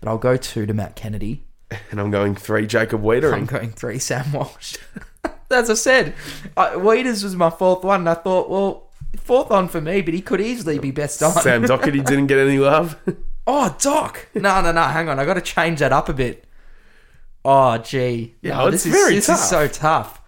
[0.00, 1.44] but I'll go two to Matt Kennedy.
[1.90, 3.34] And I'm going three Jacob Weeder.
[3.34, 4.76] I'm going three Sam Walsh.
[5.50, 6.14] As I said,
[6.56, 8.83] I, Weeders was my fourth one, and I thought, well,
[9.16, 11.32] fourth on for me, but he could easily be best on.
[11.32, 12.96] Sam Docherty didn't get any love.
[13.46, 14.28] Oh, Doc.
[14.34, 14.82] No, no, no.
[14.82, 15.18] Hang on.
[15.18, 16.44] I got to change that up a bit.
[17.44, 18.34] Oh, gee.
[18.40, 19.38] Yeah, no, it's this very is, this tough.
[19.38, 20.20] is so tough.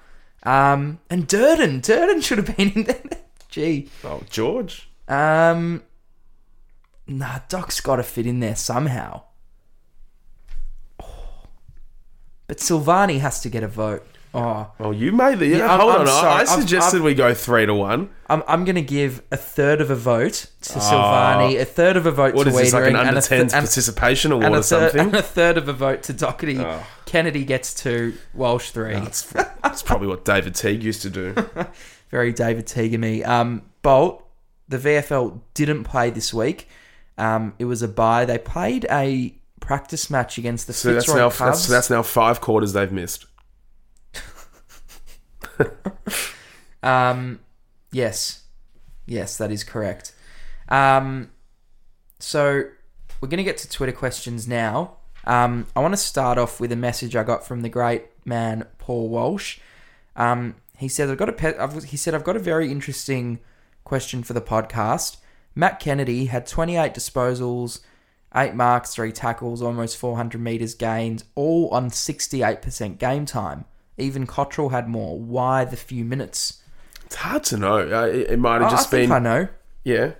[0.42, 1.80] Um, and Durdin.
[1.80, 3.00] Durdin should have been in there.
[3.48, 3.88] Gee.
[4.04, 4.90] oh, George.
[5.08, 5.82] Um,
[7.06, 9.22] nah, Doc's got to fit in there somehow.
[11.02, 11.46] Oh.
[12.46, 14.06] But Silvagni has to get a vote.
[14.38, 15.46] Oh, Oh, you made the.
[15.46, 16.08] Yeah, I'm- hold I'm on.
[16.08, 16.28] I- sorry.
[16.32, 18.10] I I've- suggested I've- we go three to one.
[18.28, 22.06] I'm, I'm going to give a third of a vote to Silvagni, a third of
[22.06, 22.36] a vote Ah.
[22.36, 24.44] What to is this, like an Weitering, under and, a 10s th- and, participation award
[24.46, 25.00] and, or a third, something?
[25.08, 26.58] and a third of a vote to Docherty.
[26.58, 26.84] Oh.
[27.06, 28.94] Kennedy gets two, Walsh three.
[28.94, 29.22] That's,
[29.62, 31.34] that's probably what David Teague used to do.
[32.10, 33.22] Very David Teague me.
[33.24, 34.24] Um, Bolt,
[34.68, 36.68] the VFL didn't play this week.
[37.16, 38.24] Um, it was a bye.
[38.24, 41.38] They played a practice match against the So that's Fitzroy now Cubs.
[41.38, 43.24] that's, that's now five quarters they've missed.
[46.82, 47.40] Um,
[47.90, 48.44] yes,
[49.06, 50.14] yes, that is correct.
[50.68, 51.30] Um,
[52.20, 52.64] so
[53.20, 54.98] we're going to get to Twitter questions now.
[55.24, 58.66] Um, I want to start off with a message I got from the great man
[58.78, 59.58] Paul Walsh.
[60.14, 63.40] Um, he said, "I've got a pe- I've, he said I've got a very interesting
[63.82, 65.16] question for the podcast.
[65.56, 67.80] Matt Kennedy had 28 disposals,
[68.34, 73.64] eight marks, three tackles, almost 400 meters gained, all on 68% game time.
[73.98, 75.18] Even Cottrell had more.
[75.18, 76.62] Why the few minutes?
[77.06, 77.76] It's hard to know.
[77.78, 79.12] Uh, It, it might I, have I just think been.
[79.12, 79.48] I know.
[79.84, 80.12] Yeah,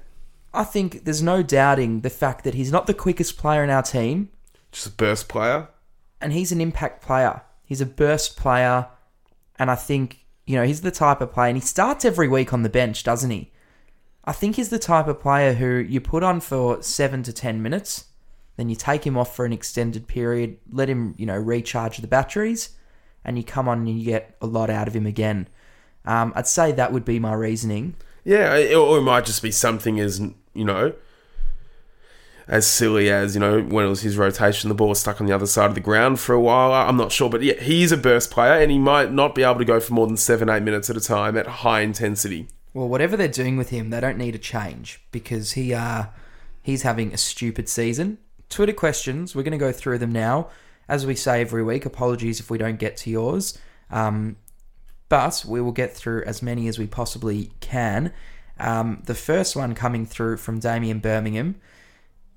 [0.55, 3.83] I think there's no doubting the fact that he's not the quickest player in our
[3.83, 4.31] team,
[4.73, 5.69] just a burst player.
[6.21, 7.43] and he's an impact player.
[7.65, 8.87] He's a burst player,
[9.59, 12.53] and I think you know he's the type of player, and he starts every week
[12.53, 13.51] on the bench, doesn't he?
[14.25, 17.61] I think he's the type of player who you put on for seven to ten
[17.63, 18.07] minutes,
[18.57, 22.07] then you take him off for an extended period, let him you know recharge the
[22.07, 22.71] batteries,
[23.27, 25.49] and you come on and you get a lot out of him again.
[26.07, 27.97] Um, I'd say that would be my reasoning.
[28.25, 30.21] Yeah, it- or it might just be something as
[30.55, 30.95] you know,
[32.49, 35.27] as silly as you know when it was his rotation, the ball was stuck on
[35.27, 36.73] the other side of the ground for a while.
[36.73, 39.43] I'm not sure, but yeah, he is a burst player, and he might not be
[39.43, 42.49] able to go for more than seven, eight minutes at a time at high intensity.
[42.73, 46.05] Well, whatever they're doing with him, they don't need a change because he uh
[46.63, 48.19] he's having a stupid season.
[48.49, 50.49] Twitter questions, we're going to go through them now.
[50.89, 53.59] As we say every week, apologies if we don't get to yours.
[53.91, 54.37] Um,
[55.09, 58.13] but we will get through as many as we possibly can.
[58.59, 61.57] Um, the first one coming through from Damien Birmingham.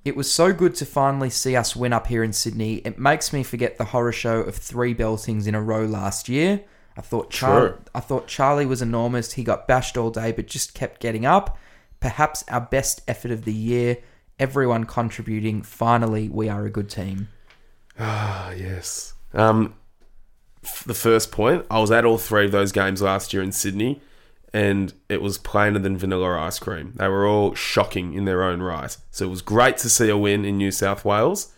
[0.06, 2.76] It was so good to finally see us win up here in Sydney.
[2.78, 6.62] It makes me forget the horror show of three beltings in a row last year.
[6.98, 7.80] I thought Char- True.
[7.94, 9.34] I thought Charlie was enormous.
[9.34, 11.58] He got bashed all day, but just kept getting up.
[12.00, 13.98] Perhaps our best effort of the year.
[14.38, 15.62] Everyone contributing.
[15.62, 17.28] Finally, we are a good team.
[18.00, 19.14] Ah, yes.
[19.34, 19.76] Um,
[20.64, 23.52] f- the first point, I was at all three of those games last year in
[23.52, 24.02] Sydney,
[24.54, 26.94] and it was plainer than vanilla ice cream.
[26.96, 28.96] They were all shocking in their own right.
[29.12, 31.54] So it was great to see a win in New South Wales.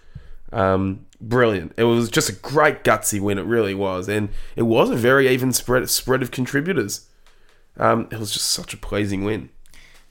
[0.51, 1.73] Um, brilliant.
[1.77, 3.37] It was just a great gutsy win.
[3.37, 7.07] It really was, and it was a very even spread spread of contributors.
[7.77, 9.49] Um, it was just such a pleasing win.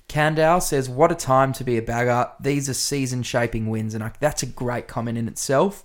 [0.09, 2.31] Kandau says, "What a time to be a bagger.
[2.41, 5.85] These are season-shaping wins, and I, that's a great comment in itself.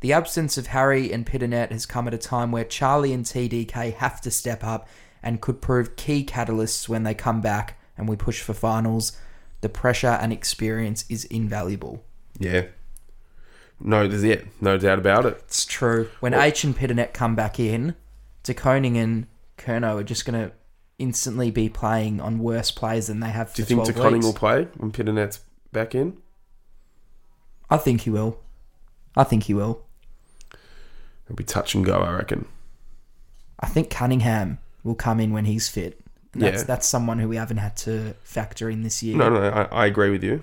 [0.00, 3.94] The absence of Harry and Pittonet has come at a time where Charlie and TDK
[3.94, 4.88] have to step up
[5.22, 9.16] and could prove key catalysts when they come back and we push for finals.
[9.60, 12.02] The pressure and experience is invaluable.
[12.38, 12.66] Yeah.
[13.78, 15.36] No, there's yeah, no doubt about it.
[15.44, 16.08] It's true.
[16.20, 17.94] When H and Pittonet come back in,
[18.42, 19.26] De Koning and
[19.58, 20.52] Curnow are just going to
[20.98, 24.00] instantly be playing on worse players than they have for Do you think 12 De
[24.00, 25.40] Koning will play when Pittonet's
[25.72, 26.16] back in?
[27.68, 28.38] I think he will.
[29.16, 29.84] I think he will.
[31.30, 32.44] It'll be touch and go, I reckon.
[33.60, 36.00] I think Cunningham will come in when he's fit.
[36.32, 36.64] And That's Yeah.
[36.64, 39.16] that's someone who we haven't had to factor in this year.
[39.16, 40.42] No, no, I, I agree with you.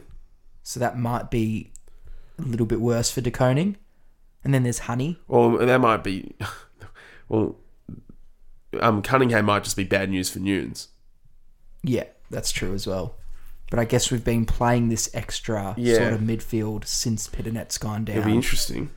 [0.64, 1.72] So that might be
[2.40, 3.76] a little bit worse for De Koning.
[4.46, 5.20] And then there's Honey.
[5.28, 6.36] Or that might be.
[7.30, 7.58] Well,
[8.80, 10.88] um, Cunningham might just be bad news for Newnes.
[11.84, 13.18] Yeah, that's true as well.
[13.70, 15.96] But I guess we've been playing this extra Yeah.
[15.98, 18.16] sort of midfield since Pittonet's gone down.
[18.20, 18.92] It'll be interesting.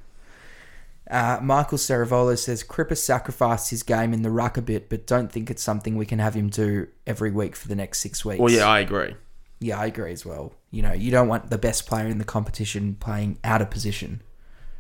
[1.11, 5.31] Uh, Michael Ceravolo says Cripper sacrificed his game in the ruck a bit, but don't
[5.33, 8.39] think it's something we can have him do every week for the next six weeks.
[8.41, 9.15] Well, yeah, I agree.
[9.59, 10.53] yeah, I agree as well.
[10.71, 14.23] You know, you don't want the best player in the competition playing out of position.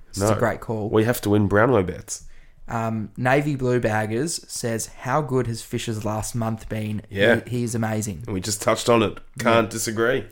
[0.09, 0.31] It's No.
[0.31, 0.89] a great call.
[0.89, 2.25] We have to win Brownlow bets.
[2.69, 7.03] Um, Navy Blue Baggers says, "How good has Fisher's last month been?
[7.11, 7.41] Yeah.
[7.45, 9.19] he, he is amazing." And we just touched on it.
[9.41, 10.27] Can't disagree.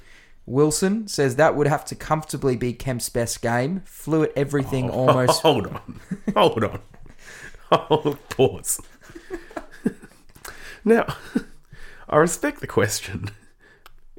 [0.48, 3.82] Wilson says that would have to comfortably be Kemp's best game.
[3.84, 5.42] Flew at everything oh, almost.
[5.42, 6.00] Hold on.
[6.34, 6.80] Hold on.
[7.70, 8.80] Oh, hold, pause.
[10.84, 11.06] now,
[12.08, 13.28] I respect the question.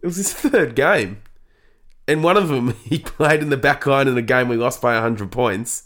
[0.02, 1.24] It was his third game.
[2.08, 4.82] And one of them, he played in the back line in a game we lost
[4.82, 5.86] by 100 points.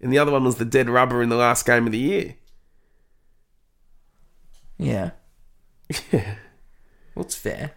[0.00, 2.36] And the other one was the dead rubber in the last game of the year.
[4.76, 5.10] Yeah,
[6.10, 6.34] Yeah.
[7.14, 7.72] well, it's fair.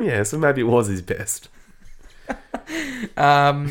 [0.00, 1.48] Yeah, so maybe it was his best.
[3.16, 3.68] Um,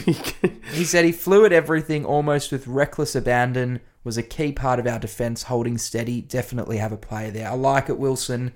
[0.71, 3.80] he said he flew at everything almost with reckless abandon.
[4.03, 6.21] Was a key part of our defense, holding steady.
[6.21, 7.47] Definitely have a player there.
[7.49, 8.53] I like it, Wilson.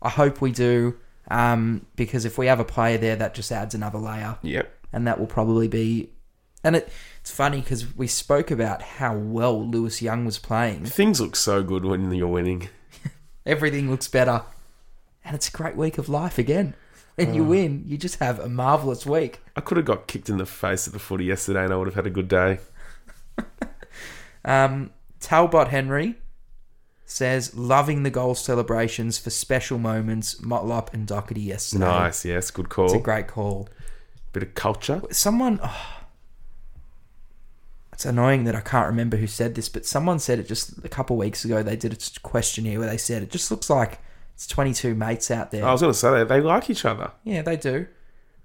[0.00, 0.96] I hope we do,
[1.30, 4.38] um, because if we have a player there, that just adds another layer.
[4.42, 4.72] Yep.
[4.92, 6.10] and that will probably be.
[6.64, 6.88] And it,
[7.20, 10.84] it's funny because we spoke about how well Lewis Young was playing.
[10.86, 12.68] Things look so good when you're winning.
[13.46, 14.42] Everything looks better,
[15.24, 16.74] and it's a great week of life again.
[17.16, 19.40] When you win, you just have a marvelous week.
[19.54, 21.86] I could have got kicked in the face at the footy yesterday and I would
[21.86, 22.58] have had a good day.
[24.44, 24.90] Um,
[25.20, 26.16] Talbot Henry
[27.04, 30.36] says loving the goal celebrations for special moments.
[30.36, 31.84] Motlop and Docherty yesterday.
[31.84, 32.86] Nice, yes, good call.
[32.86, 33.68] It's a great call.
[34.32, 35.02] Bit of culture.
[35.10, 36.00] someone oh,
[37.92, 40.88] it's annoying that I can't remember who said this, but someone said it just a
[40.88, 41.62] couple weeks ago.
[41.62, 44.00] They did a questionnaire where they said it just looks like
[44.34, 45.64] it's 22 mates out there.
[45.64, 47.12] I was going to say they, they like each other.
[47.24, 47.86] Yeah, they do.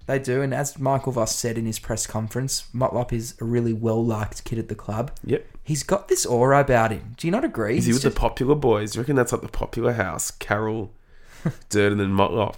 [0.06, 0.40] They do.
[0.40, 4.44] And as Michael Voss said in his press conference, Motlop is a really well liked
[4.44, 5.10] kid at the club.
[5.24, 5.44] Yep.
[5.62, 7.14] He's got this aura about him.
[7.18, 7.76] Do you not agree?
[7.76, 8.92] Is he He's with just- the popular boys?
[8.92, 10.30] Do you reckon that's like the popular house?
[10.30, 10.92] Carroll,
[11.68, 12.56] Durdin, and Motlop.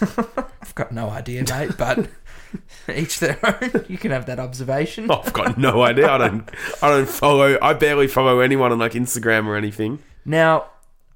[0.00, 2.08] I've got no idea, mate, but
[2.94, 3.84] each their own.
[3.88, 5.10] You can have that observation.
[5.10, 6.08] I've got no idea.
[6.10, 6.48] I don't.
[6.82, 7.58] I don't follow.
[7.60, 9.98] I barely follow anyone on like Instagram or anything.
[10.24, 10.66] Now,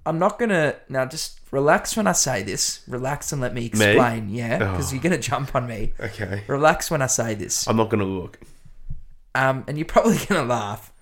[0.05, 2.81] I'm not gonna now just relax when I say this.
[2.89, 4.29] Relax and let me explain.
[4.31, 4.95] Yeah, because Oh.
[4.95, 5.93] you're gonna jump on me.
[6.01, 6.43] Okay.
[6.49, 7.67] Relax when I say this.
[7.69, 8.41] I'm not going to look.
[9.35, 10.93] Um, and you're probably gonna laugh.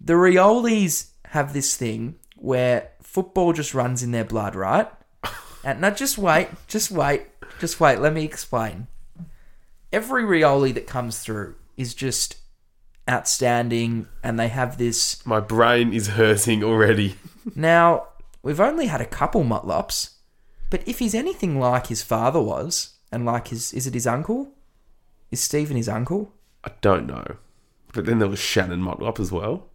[0.00, 4.88] The Riolis have this thing where football just runs in their blood, right?
[5.64, 7.24] And now just wait, just wait,
[7.58, 7.98] just wait.
[7.98, 8.86] Let me explain.
[9.92, 12.36] Every Rioli that comes through is just
[13.10, 17.16] outstanding, and they have this My brain is hurting already.
[17.54, 18.08] Now,
[18.42, 20.16] we've only had a couple Motlops,
[20.70, 24.52] but if he's anything like his father was, and like his, is it his uncle?
[25.30, 26.32] Is Stephen his uncle?
[26.64, 27.36] I don't know.
[27.92, 29.68] But then there was Shannon Motlop as well.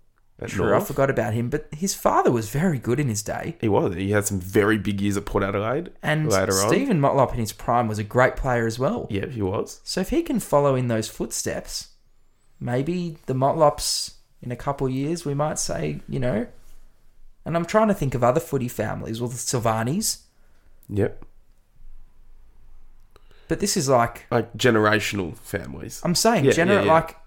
[0.47, 3.55] True, I forgot about him, but his father was very good in his day.
[3.61, 3.95] He was.
[3.95, 5.91] He had some very big years at Port Adelaide.
[6.01, 6.67] And later on.
[6.67, 9.07] Stephen Motlop in his prime was a great player as well.
[9.09, 9.79] Yeah, he was.
[9.83, 11.89] So if he can follow in those footsteps,
[12.59, 16.47] maybe the Motlops in a couple of years, we might say, you know.
[17.45, 20.19] And I'm trying to think of other footy families, well, the Silvagnis.
[20.89, 21.23] Yep.
[23.47, 26.01] But this is like Like generational families.
[26.03, 26.91] I'm saying, Yeah, general yeah, yeah.
[26.93, 27.17] like,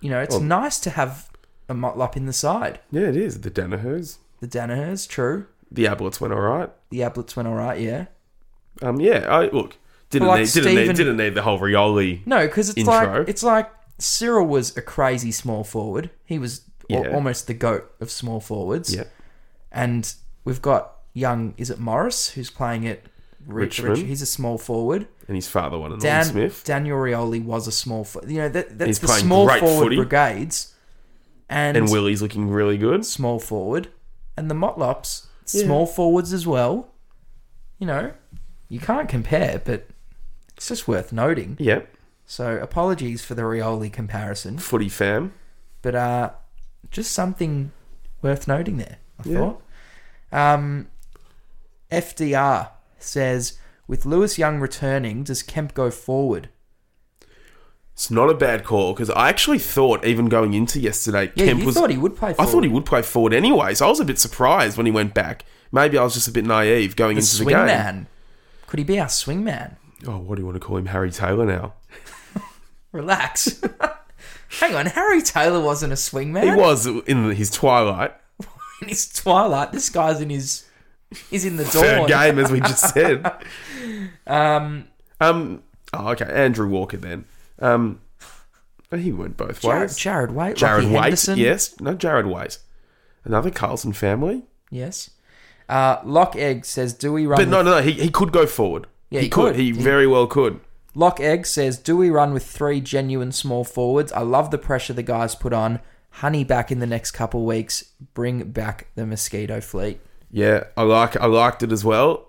[0.00, 1.30] you know, it's Well- nice to have
[1.68, 2.80] a Motlop in the side.
[2.90, 3.40] Yeah, it is.
[3.42, 4.18] The Danahers.
[4.40, 5.46] The Danahers, true.
[5.70, 6.70] The Abletts went all right.
[6.90, 8.06] The Abletts went all right, yeah.
[8.82, 9.76] Um, yeah, I look
[10.10, 12.26] didn't like need didn't need didn't need the whole Rioli.
[12.26, 13.20] No, because it's Intro.
[13.20, 16.10] like it's like Cyril was a crazy small forward.
[16.24, 16.62] He was
[16.92, 17.14] Yeah.
[17.14, 18.94] almost the goat of small forwards.
[18.94, 19.04] Yeah,
[19.70, 20.12] And
[20.44, 23.00] we've got young, is it Maurice who's playing at
[23.46, 23.98] Ri- Richmond.
[23.98, 25.08] Rich- He's a small forward.
[25.26, 26.62] and his father won an Dan Smith.
[26.64, 28.04] Daniel Rioli was a small.
[28.04, 29.96] fo- You know that that's He's the playing small forward footy.
[29.96, 30.74] brigades.
[31.48, 33.04] And, and Willie's looking really good.
[33.04, 33.88] small forward,
[34.38, 36.88] and the Motlops small forwards as well.
[37.78, 38.12] You know,
[38.68, 39.86] you can't compare, but
[40.56, 41.56] it's just worth noting.
[41.58, 41.88] Yep,
[42.26, 45.32] So apologies for the Rioli comparison, footy fam.
[45.82, 46.30] but uh,
[46.90, 47.72] just something
[48.22, 48.98] worth noting there.
[49.24, 49.38] I Yeah.
[49.38, 49.62] thought.
[50.32, 50.88] Um,
[51.90, 56.48] FDR says with Lewis Young returning, does Kemp go forward?
[57.92, 61.60] It's not a bad call because I actually thought even going into yesterday, Yeah, Kemp
[61.60, 61.74] you was.
[61.76, 62.34] thought he would play.
[62.38, 64.92] I thought he would play forward anyway, so I was a bit surprised when he
[64.92, 65.44] went back.
[65.70, 67.66] Maybe I was just a bit naive going the into the swing game.
[67.66, 68.06] man.
[68.66, 69.76] Could he be our swing man?
[70.06, 71.74] Oh, what do you want to call him, Harry Taylor now?
[72.92, 73.60] Relax.
[74.60, 76.44] Hang on, Harry Taylor wasn't a swingman.
[76.44, 78.12] He was in his twilight.
[78.82, 79.72] in his twilight.
[79.72, 80.64] This guy's in his.
[81.30, 81.72] He's in the dawn.
[81.82, 83.26] Third game, as we just said.
[84.26, 84.88] Um,
[85.20, 85.62] Um.
[85.92, 86.24] Oh, okay.
[86.26, 87.24] Andrew Walker then.
[87.58, 88.00] Um.
[88.94, 89.96] He went both Jared, ways.
[89.98, 91.02] Jarrad Waite, Jarrad Waite.
[91.02, 91.38] Henderson.
[91.38, 91.80] Yes.
[91.80, 92.58] No, Jarrad Waite.
[93.24, 94.42] Another Carlson family.
[94.70, 95.08] Yes.
[95.66, 97.82] Uh, Lock Egg says, "Do we run?" But no, no, no.
[97.82, 98.86] He, he could go forward.
[99.08, 99.52] Yeah, he, he could.
[99.52, 99.56] could.
[99.56, 100.60] He He- very well could.
[100.94, 104.12] Lock Egg says, "Do we run with three genuine small forwards?
[104.12, 105.80] I love the pressure the guys put on.
[106.16, 107.84] Honey back in the next couple weeks.
[108.14, 111.16] Bring back the mosquito fleet." Yeah, I like.
[111.20, 112.28] I liked it as well.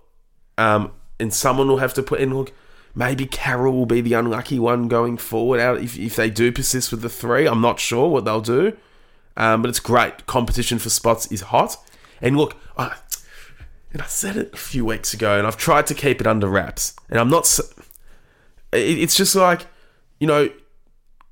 [0.58, 2.34] Um, and someone will have to put in.
[2.36, 2.52] Look,
[2.96, 5.60] maybe Carroll will be the unlucky one going forward.
[5.60, 8.74] Out if if they do persist with the three, I'm not sure what they'll do.
[9.36, 10.26] Um, but it's great.
[10.26, 11.76] Competition for spots is hot.
[12.22, 12.96] And look, I,
[13.92, 16.48] and I said it a few weeks ago, and I've tried to keep it under
[16.48, 16.96] wraps.
[17.10, 17.44] And I'm not.
[17.44, 17.83] s- it-
[18.74, 19.68] It's just like,
[20.20, 20.50] you know,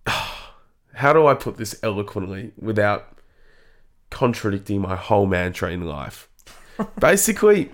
[0.94, 3.18] how do I put this eloquently without
[4.10, 6.30] contradicting my whole mantra in life?
[7.00, 7.70] Basically,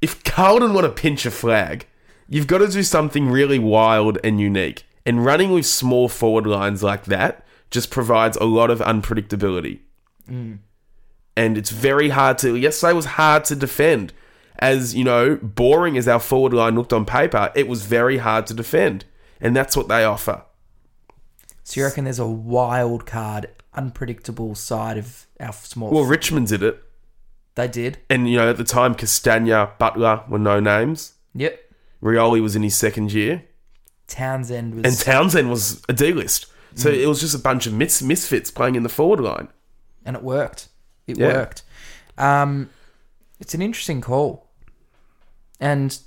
[0.00, 1.86] if Carlton want to pinch a flag,
[2.28, 4.84] you've got to do something really wild and unique.
[5.06, 9.80] And running with small forward lines like that just provides a lot of unpredictability.
[10.28, 10.58] Mm.
[11.36, 14.12] And it's very hard to, Yes, yesterday was hard to defend.
[14.60, 18.46] As, you know, boring as our forward line looked on paper, it was very hard
[18.48, 19.04] to defend.
[19.40, 20.42] And that's what they offer.
[21.64, 25.90] So you reckon there's a wild card, unpredictable side of our small?
[25.90, 26.82] Well, Richmond did it.
[27.54, 27.98] they did.
[28.10, 31.14] And, you know, at the time, Castagna, Butler were no names.
[31.34, 31.58] Yep.
[32.02, 33.44] Rioli was in his second year.
[34.08, 34.84] Townsend was.
[34.84, 36.46] And Townsend was a D list.
[36.74, 39.48] So it was just a bunch of mis- misfits playing in the forward line.
[40.04, 40.68] and it worked.
[41.06, 41.28] It Yeah.
[41.34, 41.62] worked.
[42.18, 42.70] Um,
[43.38, 44.48] it's an interesting call,
[45.60, 45.98] and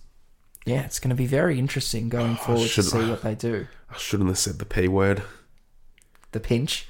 [0.66, 3.68] yeah, it's going to be very interesting going forward to see what they do.
[3.90, 5.24] I shouldn't have said the P word.
[6.32, 6.88] The pinch.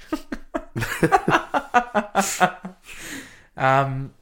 [3.56, 4.14] um,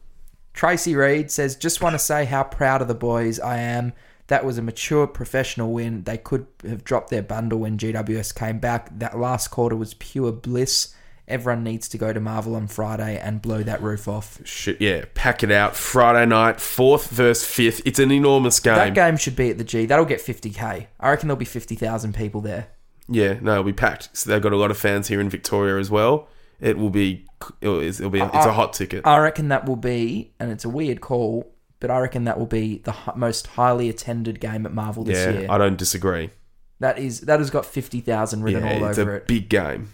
[0.52, 3.92] Tracy Reed says, "Just want to say how proud of the boys I am."
[4.26, 6.04] That was a mature professional win.
[6.04, 8.98] They could have dropped their bundle when GWS came back.
[8.98, 10.94] That last quarter was pure bliss.
[11.32, 14.38] Everyone needs to go to Marvel on Friday and blow that roof off.
[14.44, 15.06] Shit, yeah.
[15.14, 15.74] Pack it out.
[15.74, 17.80] Friday night, fourth versus fifth.
[17.84, 18.74] It's an enormous game.
[18.76, 19.86] That game should be at the G.
[19.86, 20.86] That'll get 50k.
[21.00, 22.68] I reckon there'll be 50,000 people there.
[23.08, 24.10] Yeah, no, it'll be packed.
[24.12, 26.28] So they've got a lot of fans here in Victoria as well.
[26.60, 27.26] It will be.
[27.60, 28.20] It'll, it'll be.
[28.20, 29.04] It's a hot ticket.
[29.06, 32.46] I reckon that will be, and it's a weird call, but I reckon that will
[32.46, 35.46] be the most highly attended game at Marvel this yeah, year.
[35.50, 36.30] I don't disagree.
[36.78, 39.26] that is that has got 50,000 written Yeah, all it's over a it.
[39.26, 39.88] big game.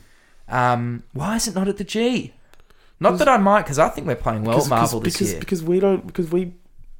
[0.48, 2.32] Um, why is it not at the G?
[3.00, 5.40] Not that I might, because I think we're playing well at Marvel this because, year.
[5.40, 6.54] because we don't because we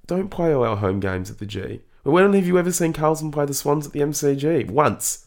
[0.06, 1.80] don't play all our home games at the G.
[2.04, 4.70] But When have you ever seen Carlton play the Swans at the MCG?
[4.70, 5.26] Once.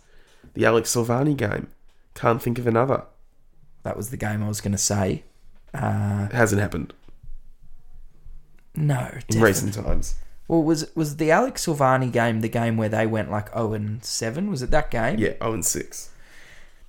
[0.53, 1.67] The Alex Silvagni game.
[2.15, 3.03] Can't think of another.
[3.83, 5.23] that was the game I was going to say.
[5.73, 6.93] Uh, It hasn't happened
[8.75, 10.15] no, in recent times.
[10.47, 14.03] Well, was was the Alex Silvagni game the game where they went like 0 and
[14.03, 14.49] 7?
[14.49, 15.19] Was it that game?
[15.19, 16.09] Yeah, 0 and 6.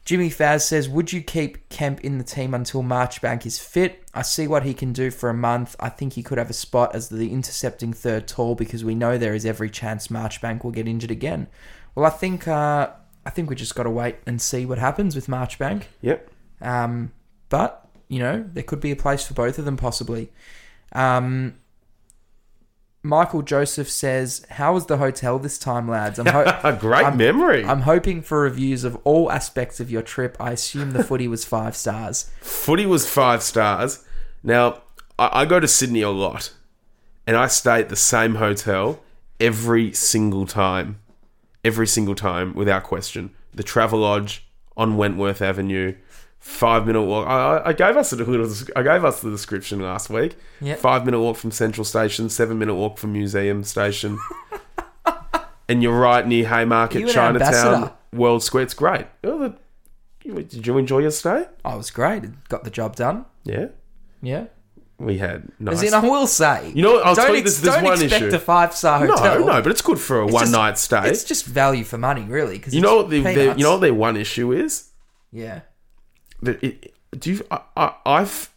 [0.05, 4.03] Jimmy Faz says, Would you keep Kemp in the team until Marchbank is fit?
[4.13, 5.77] I see what he can do for a month.
[5.79, 9.17] I think he could have a spot as the intercepting third tall because we know
[9.17, 11.47] there is every chance Marchbank will get injured again.
[11.95, 12.91] Well, I think uh,
[13.25, 15.85] I think we just got to wait and see what happens with Marchbank.
[16.01, 16.31] Yep.
[16.61, 17.13] Um,
[17.49, 20.33] but you know, there could be a place for both of them possibly.
[20.93, 21.55] Um,
[23.05, 26.19] Michael Joseph says, "How was the hotel this time, lads?
[26.19, 27.65] I'm ho- A great I'm- memory.
[27.65, 30.37] I'm hoping for reviews of all aspects of your trip.
[30.39, 32.31] I assume the footy was five stars.
[32.41, 34.05] Footy was five stars.
[34.45, 34.83] Now,
[35.19, 36.53] I, I go to Sydney a lot,
[37.27, 39.01] and I stay at the same hotel
[39.41, 41.01] every single time.
[41.65, 43.31] Every single time, without question.
[43.55, 44.41] The Travelodge
[44.77, 45.95] on Wentworth Avenue,
[46.43, 47.27] five minute walk.
[47.27, 48.53] I, I- I gave us a little.
[48.77, 50.37] I gave us the description last week.
[50.61, 50.79] Yep.
[50.79, 54.19] Five minute walk from Central Station, seven minute walk from Museum Station,
[55.69, 57.35] and you're right near Haymarket, Chinatown,
[57.75, 57.93] ambassador.
[58.13, 58.65] World Square.
[58.65, 59.07] It's great.
[59.25, 59.57] Oh, the-
[60.43, 61.47] did you enjoy your stay?
[61.65, 62.23] Oh, it was great.
[62.49, 63.25] Got the job done.
[63.43, 63.67] Yeah.
[64.21, 64.45] Yeah.
[64.99, 65.79] We had nice.
[65.79, 66.71] As in, I will say.
[66.77, 68.37] You know what, I'll tell you this- there's don't one expect issue.
[68.37, 69.41] a five star hotel.
[69.41, 71.09] no, no, but it's good for a It's one just- night stay.
[71.11, 72.57] It's just value for money, really.
[72.61, 74.91] Cause you know what the, the you know what their one issue is?
[75.33, 75.63] Yeah.
[76.43, 77.47] That it, do you?
[77.51, 78.51] I, I, I've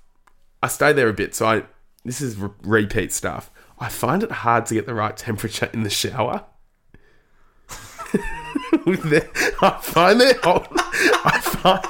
[0.62, 1.64] I stay there a bit, so I
[2.04, 3.52] this is re- repeat stuff.
[3.80, 6.46] I find it hard to get the right temperature in the shower.
[8.88, 10.68] I find their hot.
[10.74, 11.88] I find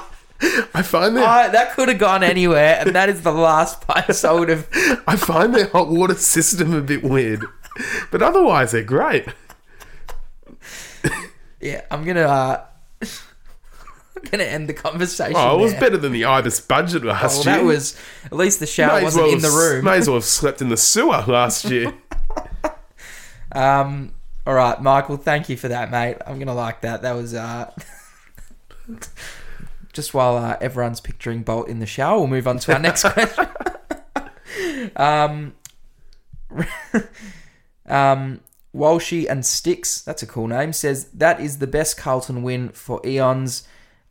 [0.74, 4.24] I find their I, that could have gone anywhere, and that is the last place
[4.24, 4.68] I would have.
[5.06, 7.44] I find their hot water system a bit weird,
[8.10, 9.26] but otherwise they're great.
[11.60, 12.20] Yeah, I'm gonna.
[12.20, 12.64] Uh,
[14.30, 15.34] going to end the conversation.
[15.36, 17.64] Oh, it was better than the Ibis budget last Well, year.
[17.64, 19.84] that was at least the shower May wasn't well in the room.
[19.84, 21.92] May as well have slept in the sewer last year.
[23.52, 24.12] Um,
[24.46, 26.18] all right, Michael, thank you for that, mate.
[26.26, 27.00] I'm gonna like that.
[27.02, 27.70] That was uh,
[29.94, 32.18] just while uh, everyone's picturing Bolt in the shower.
[32.18, 33.48] We'll move on to our next question.
[34.96, 35.54] um,
[37.86, 38.40] um,
[38.74, 43.00] Walshy and Sticks, that's a cool name, says that is the best Carlton win for
[43.06, 43.66] eons.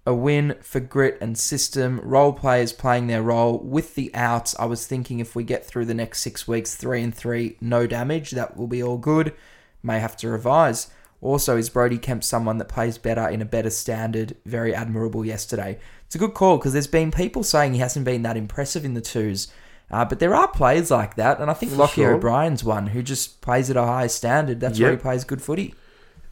[0.06, 2.00] A win for grit and system.
[2.04, 4.56] Role players playing their role with the outs.
[4.60, 7.88] I was thinking if we get through the next six weeks, three and three, no
[7.88, 9.34] damage, that will be all good.
[9.82, 10.92] May have to revise.
[11.22, 14.36] Also, is Brody Kemp someone that plays better in a better standard?
[14.46, 15.80] Very admirable yesterday.
[16.06, 18.94] It's a good call because there's been people saying he hasn't been that impressive in
[18.94, 19.48] the twos.
[19.90, 22.14] Uh, but there are players like that, and I think Lochie sure.
[22.14, 24.60] O'Brien's one who just plays at a high standard.
[24.60, 25.74] That's where he plays good footy.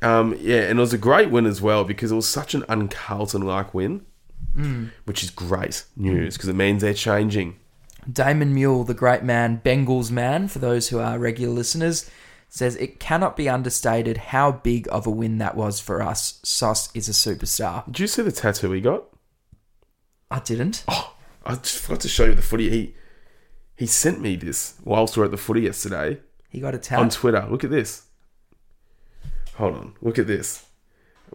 [0.04, 2.64] Um, yeah, and it was a great win as well because it was such an
[2.68, 4.06] un-Carlton like win,
[4.56, 4.92] Mm.
[5.06, 7.56] which is great news because it means they're changing.
[8.12, 12.10] Damon Mule, the great man, Bengals man, for those who are regular listeners,
[12.50, 16.40] says it cannot be understated how big of a win that was for us.
[16.44, 17.86] Sauce is a superstar.
[17.88, 19.06] Did you see the tattoo he got?
[20.30, 20.84] I didn't.
[20.88, 22.70] Oh, I just forgot to show you the footy.
[22.70, 22.96] He
[23.76, 27.02] he sent me this whilst we were at the footy yesterday He got a tattoo
[27.04, 27.10] on.
[27.10, 27.48] Twitter.
[27.50, 28.04] Look at this.
[29.56, 29.94] Hold on.
[30.02, 30.66] Look at this.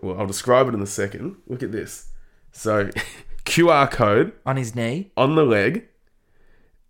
[0.00, 1.36] Well, I'll describe it in a second.
[1.46, 2.08] Look at this.
[2.52, 2.90] So,
[3.44, 5.10] QR code on his knee.
[5.16, 5.84] on the leg,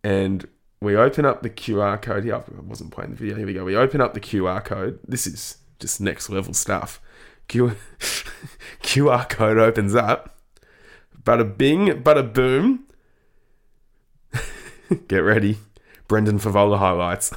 [0.04, 0.46] and
[0.80, 2.24] we open up the QR code.
[2.24, 3.36] Here, I wasn't playing the video.
[3.36, 3.64] Here we go.
[3.64, 4.98] We open up the QR code.
[5.06, 7.00] This is just next level stuff.
[7.48, 7.76] Q-
[8.82, 10.38] QR code opens up.
[11.22, 12.84] Bada bing, bada boom.
[15.08, 15.58] Get ready.
[16.06, 17.32] Brendan Fevola highlights.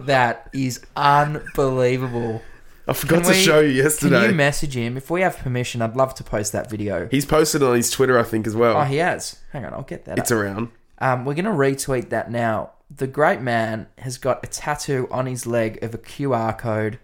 [0.00, 2.42] That is unbelievable.
[2.88, 4.20] I forgot to we- show you yesterday.
[4.22, 4.96] Can you message him?
[4.96, 7.06] If we have permission, I'd love to post that video.
[7.10, 8.76] He's posted on his Twitter, I think, as well.
[8.78, 9.38] Oh, he has.
[9.52, 10.18] Hang on, I'll get that.
[10.18, 10.38] it's up.
[10.38, 10.70] around.
[10.98, 12.70] Um, we're going to retweet that now.
[12.90, 16.98] The great man has got a tattoo on his leg of a QR code,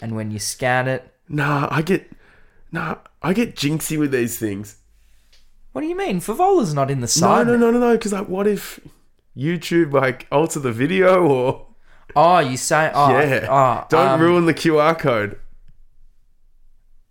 [0.00, 2.10] and when you scan it, Nah, I get.
[2.72, 4.76] Nah, I get jinxy with these things.
[5.72, 6.20] what do you mean?
[6.20, 7.46] Fevola's not in the side.
[7.46, 7.92] No, no, no, no, no.
[7.92, 8.80] Because like, what if
[9.36, 11.65] YouTube like alter the video or
[12.16, 12.90] Oh, you say?
[12.94, 13.46] Oh, yeah?
[13.48, 15.38] Oh, Don't um, ruin the QR code.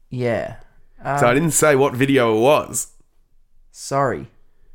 [0.10, 0.58] Yeah.
[1.03, 2.93] Um, So I didn't say what video it was.
[3.72, 4.28] Sorry.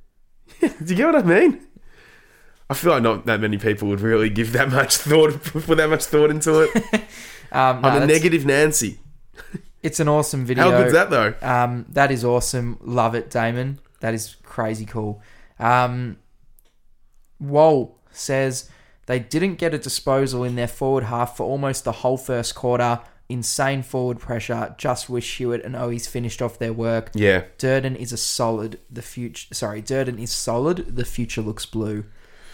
[0.61, 1.67] Do you get what I mean?
[2.69, 5.91] I feel like not that many people would really give that much thought, put that
[5.91, 7.03] much thought into it.
[7.53, 9.01] Um, no, I'm a negative Nancy.
[9.83, 10.71] It's an awesome video.
[10.71, 11.35] How good's that though?
[11.43, 12.79] Um, that is awesome.
[12.81, 13.81] Love it, Damon.
[13.99, 15.21] That is crazy cool.
[15.59, 16.19] Um,
[17.41, 18.71] Wall says
[19.11, 23.01] they didn't get a disposal in their forward half for almost the whole first quarter.
[23.29, 24.73] Insane forward pressure.
[24.79, 27.11] Just wish Hewitt and Owies finished off their work.
[27.13, 27.43] Yeah.
[27.59, 28.79] Durdin is a solid.
[28.89, 29.53] The future.
[29.53, 30.95] Sorry, Durdin is solid.
[30.95, 32.05] The future looks blue.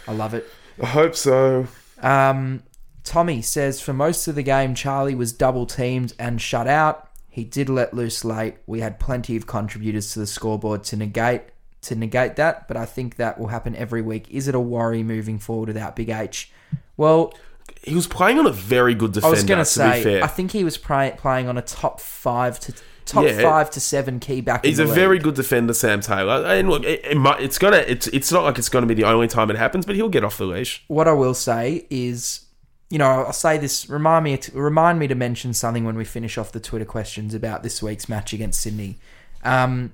[0.08, 0.46] I love it.
[0.82, 1.66] I hope so.
[2.00, 2.62] Um,
[3.04, 7.10] Tommy says for most of the game, Charlie was double teamed and shut out.
[7.28, 8.56] He did let loose late.
[8.66, 11.42] We had plenty of contributors to the scoreboard to negate
[11.86, 14.26] to negate that, but I think that will happen every week.
[14.30, 16.50] Is it a worry moving forward without Big H?
[16.96, 17.34] Well,
[17.82, 19.28] He was playing on a very good defender.
[19.28, 22.58] I was going to say, I think he was pri- playing on a top five
[22.60, 22.74] to
[23.04, 23.40] top Yeah.
[23.42, 24.64] five to seven key back.
[24.64, 26.44] He's a the very good defender, Sam Taylor.
[26.46, 29.04] And look, it, it might, it's gonna, it's, it's not like it's gonna be the
[29.04, 30.84] only time it happens, but he'll get off the leash.
[30.88, 32.40] what I will say is,
[32.90, 33.88] you know, I'll say this.
[33.88, 37.34] Remind me, to, remind me to mention something when we finish off the Twitter questions
[37.34, 38.96] about this week's match against Sydney.
[39.44, 39.92] Um,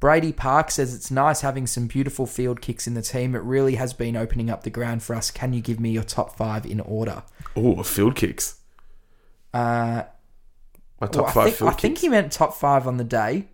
[0.00, 3.34] Brady Park says it's nice having some beautiful field kicks in the team.
[3.34, 5.30] It really has been opening up the ground for us.
[5.30, 7.24] Can you give me your top five in order?
[7.56, 8.60] Oh, field kicks.
[9.52, 10.04] Uh,
[11.00, 13.04] My top well, I five think, field I think he meant top five on the
[13.04, 13.48] day,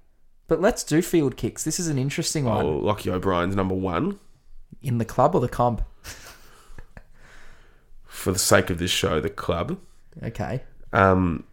[0.47, 1.65] but let's do field kicks.
[1.65, 4.19] This is an interesting one Oh, Lochie O'Brien's number one.
[4.83, 5.81] in the club or the comp.
[8.05, 9.79] For the sake of this show, the club.
[10.23, 10.63] Okay,
[10.93, 11.45] Um,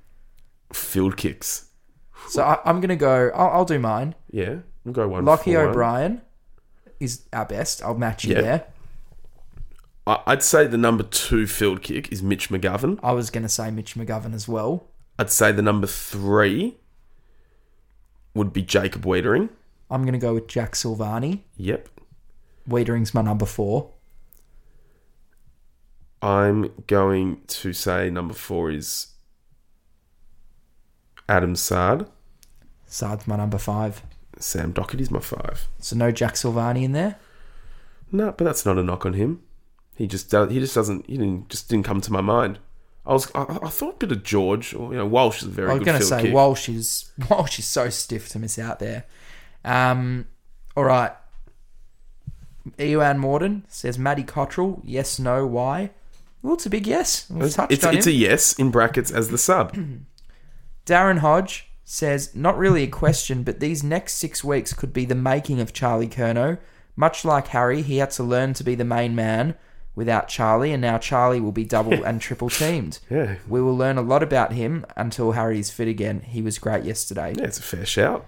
[0.74, 1.66] field kicks.
[2.30, 3.32] so I, I'm gonna go.
[3.34, 4.16] I'll, I'll do mine.
[4.30, 5.26] Yeah, we'll go one.
[5.26, 5.70] Lochie for one.
[5.70, 6.22] O'Brien
[7.00, 7.82] is our best.
[7.84, 8.42] I'll match you Yeah.
[8.42, 8.66] there.
[10.08, 13.00] I- I'd say the number two field kick is Mitch McGovern.
[13.04, 14.88] I was going to say Mitch McGovern as well.
[15.20, 16.78] I'd say the number three
[18.34, 19.50] would be Jacob Weitering.
[19.90, 21.42] I'm going to go with Jack Silvagni.
[21.58, 21.90] Yep.
[22.68, 23.92] Weitering's my number four.
[26.22, 29.08] I'm going to say number four is
[31.28, 32.08] Adam Saad.
[32.86, 34.04] Saad's my number five.
[34.42, 35.68] Sam Docherty's my five.
[35.80, 37.18] So no Jack Silvagni in there.
[38.12, 39.42] No, but that's not a knock on him.
[39.96, 42.60] He just does, he just doesn't he didn't just didn't come to my mind.
[43.06, 45.52] I was I, I thought a bit of George or you know Walsh is a
[45.52, 46.34] very I was going to say kick.
[46.34, 49.06] Walsh is Walsh is so stiff to miss out there.
[49.64, 50.28] Um,
[50.76, 51.12] all right.
[52.78, 54.82] Ewan Morden says Matty Cottrell.
[54.84, 55.92] Yes, no, why?
[56.44, 57.28] Well, it's a big yes.
[57.30, 58.14] We've touched It's, on it's him.
[58.14, 59.76] a yes in brackets as the sub.
[60.86, 65.14] Darren Hodge says, not really a question, but these next six weeks could be the
[65.14, 66.58] making of Charlie Curnow.
[66.96, 69.56] Much like Harry, he had to learn to be the main man
[69.94, 73.00] without Charlie, and now Charlie will be double and triple teamed.
[73.10, 73.36] Yeah.
[73.46, 76.22] We will learn a lot about him until Harry is fit again.
[76.22, 77.34] He was great yesterday.
[77.38, 78.26] Yeah, it's a fair shout.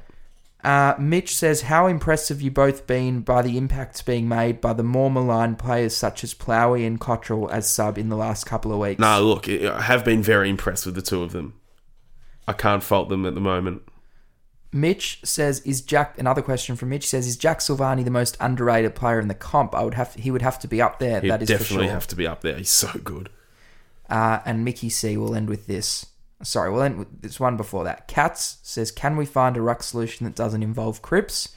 [0.62, 4.74] Uh, Mitch says, How impressed have you both been by the impacts being made by
[4.74, 8.74] the more maligned players such as Plowie and Cottrell as sub in the last couple
[8.74, 9.00] of weeks?
[9.00, 11.54] No, look, I have been very impressed with the two of them.
[12.48, 13.84] I can't fault them at the moment.
[14.72, 18.96] Mitch says, "Is Jack?" Another question from Mitch says, "Is Jack Silvagni the most underrated
[18.96, 19.76] player in the comp?
[19.76, 20.16] I would have.
[20.16, 21.22] He would have to be up there.
[21.22, 22.58] He'd that is definitely for sure." have to be up there.
[22.58, 23.30] He's so good.
[24.10, 26.08] Uh, and Mickey C will end with this.
[26.42, 28.08] Sorry, we'll end with this one before that.
[28.08, 31.50] Katz says, "Can we find a ruck solution that doesn't involve Cripps?"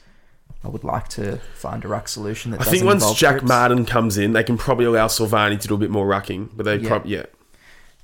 [0.63, 3.47] I would like to find a ruck solution that I think once Jack Cripps.
[3.47, 6.49] Martin comes in, they can probably allow Silvagni to do a bit more rucking.
[6.55, 6.87] But they Yeah.
[6.87, 7.25] probably yeah.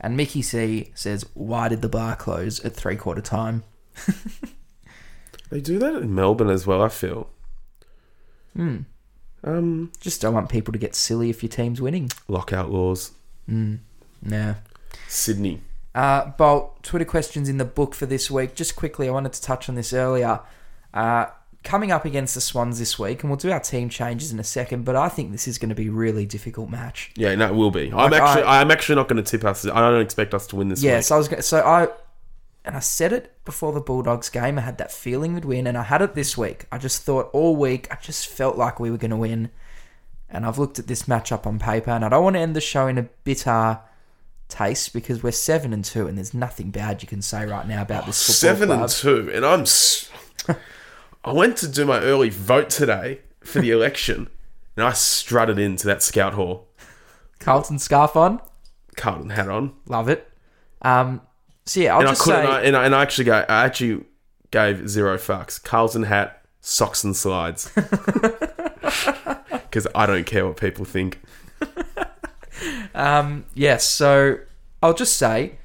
[0.03, 3.63] And Mickey C says, "Why did the bar close at three quarter time?"
[5.49, 7.29] They do that in Melbourne as well, I feel.
[8.55, 8.77] Hmm.
[9.43, 12.09] Um, Just don't want people to get silly if your team's winning.
[12.27, 13.11] lockout laws.
[13.47, 14.55] Nah.
[15.07, 15.61] Sydney.
[15.93, 18.55] Uh, Bolt, Twitter questions in the book for this week.
[18.55, 20.39] Just quickly, I wanted to touch on this earlier.
[20.91, 21.27] Uh,
[21.63, 24.43] coming up against the Swans this week, and we'll do our team changes in a
[24.43, 27.11] second, but I think this is going to be a really difficult match.
[27.15, 27.87] Yeah, no, it will be.
[27.91, 29.65] I'm Like, actually, I- I'm actually not going to tip us.
[29.65, 31.03] I don't expect us to win this Yeah, week.
[31.05, 31.87] so I was gonna, so I
[32.65, 34.57] and I said it before the Bulldogs game.
[34.57, 36.65] I had that feeling we'd win, and I had it this week.
[36.71, 39.49] I just thought all week, I just felt like we were going to win.
[40.29, 42.61] And I've looked at this matchup on paper, and I don't want to end the
[42.61, 43.79] show in a bitter
[44.49, 47.81] taste because we're seven and two, and there's nothing bad you can say right now
[47.81, 48.79] about this oh, football Seven club.
[48.81, 48.89] and
[49.29, 49.61] two, and I'm.
[49.61, 50.09] s-
[51.25, 54.29] I went to do my early vote today for the election,
[54.75, 56.67] and I strutted into that scout hall,
[57.39, 58.41] Carlton scarf on,
[58.97, 60.29] Carlton hat on, love it.
[60.81, 61.21] Um,
[61.65, 62.45] so yeah, I'll and I just couldn't.
[62.45, 63.45] say I, and, I, and I actually go.
[63.47, 64.03] I actually
[64.51, 65.63] gave zero fucks.
[65.63, 67.87] Carlton hat, socks and slides, because
[69.95, 71.21] I don't care what people think.
[72.93, 74.37] Um, yes, so
[74.81, 75.57] I'll just say,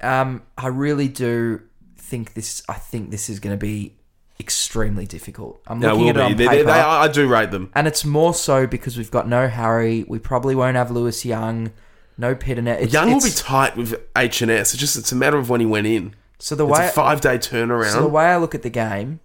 [0.00, 1.62] um, I really do
[1.96, 2.62] think this.
[2.68, 3.96] I think this is going to be
[4.42, 5.62] extremely difficult.
[5.66, 6.36] I'm No, looking at it on.
[6.36, 7.70] They, paper, they, they, I do rate them.
[7.74, 10.04] and it's more so because we've got no Harry.
[10.06, 11.72] We probably won't have Lewis Young,
[12.18, 12.80] no Pittonet.
[12.82, 14.74] It's, Young will be tight with H and S.
[14.74, 16.14] It's just it's a matter of when he went in.
[16.38, 17.92] so the It's way a five day turnaround.
[17.92, 19.20] so the way I look at the game,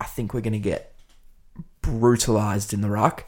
[0.00, 0.92] I think we're going to get
[1.82, 3.24] brutalized in the ruck.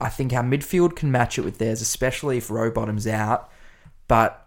[0.00, 3.50] I think our midfield can match it with theirs, especially if Rowbottom's out.
[4.06, 4.46] But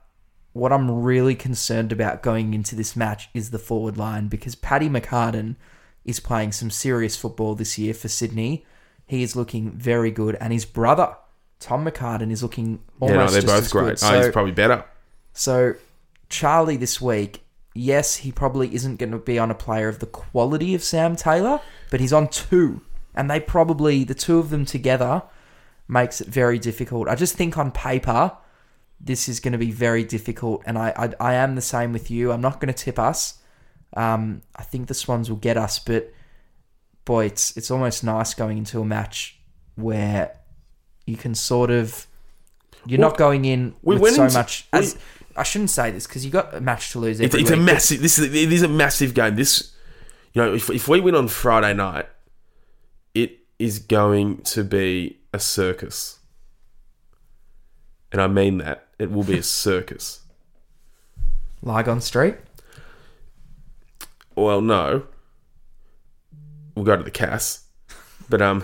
[0.53, 4.89] what I'm really concerned about going into this match is the forward line because Paddy
[4.89, 5.55] McCartin
[6.03, 8.65] is playing some serious football this year for Sydney.
[9.05, 11.15] He is looking very good, and his brother
[11.59, 13.99] Tom McCartin is looking yeah, almost no, they're both great.
[13.99, 14.03] good.
[14.03, 14.83] oh, he's probably better.
[15.31, 15.75] so
[16.27, 20.05] Charlie this week, yes, he probably isn't going to be on a player of the
[20.07, 22.81] quality of Sam Taylor, but he's on two,
[23.13, 25.23] and they probably the two of them together
[25.87, 27.07] makes it very difficult.
[27.07, 28.31] I just think on paper
[29.03, 32.11] this is going to be very difficult, and I I, I am the same with
[32.11, 32.31] you.
[32.31, 33.39] I'm not going to tip us.
[33.95, 36.13] Um, I think the Swans will get us, but
[37.05, 39.37] boy, it's it's almost nice going into a match
[39.75, 40.37] where
[41.05, 42.07] you can sort of
[42.85, 44.67] you're Well, not going in we with so into- much.
[44.73, 44.93] we-
[45.35, 47.53] I shouldn't say this because you got a match to lose It's, every it's a
[47.53, 48.01] week, but massive.
[48.01, 49.37] This is it is a massive game.
[49.37, 49.71] This,
[50.33, 52.07] you know, if if we win on Friday night,
[53.15, 56.19] it is going to be a circus,
[58.11, 58.87] and I mean that.
[59.01, 60.19] It will be a circus.
[61.63, 62.35] Lygon Street.
[64.35, 65.03] Well, no,
[66.75, 67.65] we'll go to the Cass,
[68.29, 68.63] but um,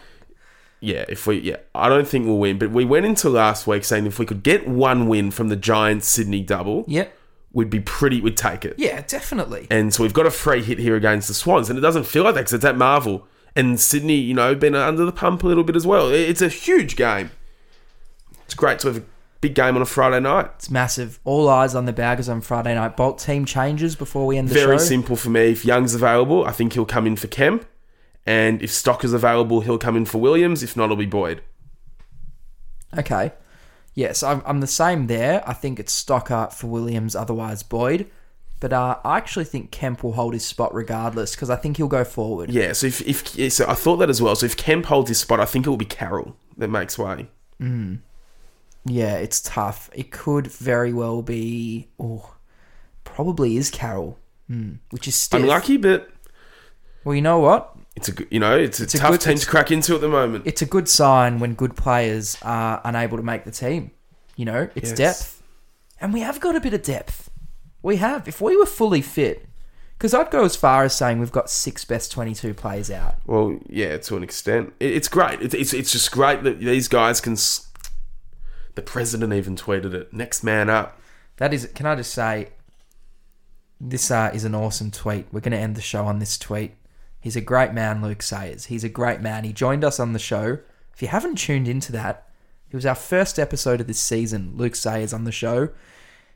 [0.80, 1.04] yeah.
[1.08, 2.58] If we yeah, I don't think we'll win.
[2.58, 5.56] But we went into last week saying if we could get one win from the
[5.56, 7.16] Giants Sydney double, Yep.
[7.52, 8.20] we'd be pretty.
[8.20, 8.74] We'd take it.
[8.78, 9.66] Yeah, definitely.
[9.70, 12.24] And so we've got a free hit here against the Swans, and it doesn't feel
[12.24, 13.26] like that because it's at Marvel.
[13.56, 16.08] And Sydney, you know, been under the pump a little bit as well.
[16.10, 17.30] It's a huge game.
[18.44, 19.02] It's great to have a
[19.42, 20.48] big game on a Friday night.
[20.54, 21.20] It's massive.
[21.24, 22.96] All eyes on the Baggers on Friday night.
[22.96, 24.66] Bolt team changes before we end the show.
[24.66, 24.84] Very show.
[24.84, 25.50] simple for me.
[25.50, 27.66] If Young's available, I think he'll come in for Kemp.
[28.24, 30.62] And if Stock is available, he'll come in for Williams.
[30.62, 31.42] If not, it'll be Boyd.
[32.96, 33.32] Okay.
[33.94, 35.42] Yes, I'm, I'm the same there.
[35.46, 38.08] I think it's Stocker for Williams, otherwise Boyd.
[38.60, 41.88] But uh, I actually think Kemp will hold his spot regardless because I think he'll
[41.88, 42.50] go forward.
[42.50, 44.36] Yeah, so if, if yeah, so I thought that as well.
[44.36, 47.26] So if Kemp holds his spot, I think it will be Carroll that makes way.
[48.84, 49.90] Yeah, it's tough.
[49.94, 51.88] It could very well be.
[52.00, 52.34] Oh,
[53.04, 54.18] probably is Carroll,
[54.48, 55.40] Hmm, which is stiff.
[55.40, 56.10] Unlucky, but
[57.04, 57.76] Well, you know what?
[57.94, 60.08] It's a you know, it's a a tough good- team to crack into at the
[60.08, 60.46] moment.
[60.46, 63.90] It's a good sign when good players are unable to make the team.
[64.36, 64.98] You know, it's Yes.
[64.98, 65.42] depth.
[66.00, 67.30] And we have got a bit of depth.
[67.82, 68.26] We have.
[68.26, 69.46] If we were fully fit,
[69.98, 73.16] because I'd go as far as saying we've got six best 22 players out.
[73.26, 75.40] Well, yeah, to an extent, it, it's great.
[75.42, 77.34] It's, it's it's just great that these guys can.
[77.34, 77.68] s-
[78.74, 80.12] The president even tweeted it.
[80.12, 80.98] Next man up.
[81.36, 82.50] That is, can I just say,
[83.80, 85.26] this uh, is an awesome tweet.
[85.32, 86.74] We're going to end the show on this tweet.
[87.20, 88.66] He's a great man, Luke Sayers.
[88.66, 89.44] He's a great man.
[89.44, 90.58] He joined us on the show.
[90.94, 92.28] If you haven't tuned into that,
[92.70, 94.52] it was our first episode of this season.
[94.56, 95.70] Luke Sayers on the show.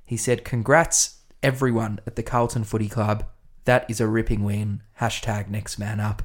[0.05, 3.27] He said, Congrats, everyone at the Carlton Footy Club.
[3.65, 4.83] That is a ripping win.
[5.01, 6.23] Hashtag next man up.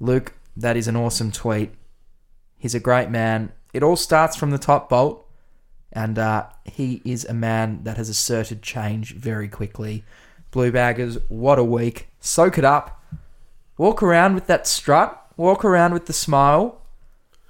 [0.00, 1.72] Luke, that is an awesome tweet.
[2.58, 3.52] He's a great man.
[3.72, 5.25] It all starts from the top bolt
[5.96, 10.04] and uh, he is a man that has asserted change very quickly.
[10.50, 12.08] Blue Baggers, what a week.
[12.20, 13.02] Soak it up.
[13.78, 16.82] Walk around with that strut, walk around with the smile,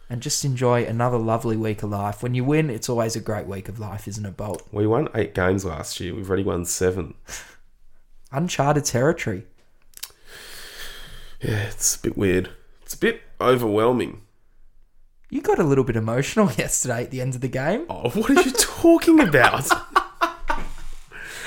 [0.09, 2.23] and just enjoy another lovely week of life.
[2.23, 4.63] When you win, it's always a great week of life, isn't it, Bolt?
[4.71, 6.15] We won eight games last year.
[6.15, 7.15] We've already won seven.
[8.31, 9.45] Uncharted territory.
[11.41, 12.51] Yeah, it's a bit weird.
[12.83, 14.23] It's a bit overwhelming.
[15.29, 17.87] You got a little bit emotional yesterday at the end of the game.
[17.89, 19.69] Oh, what are you talking about?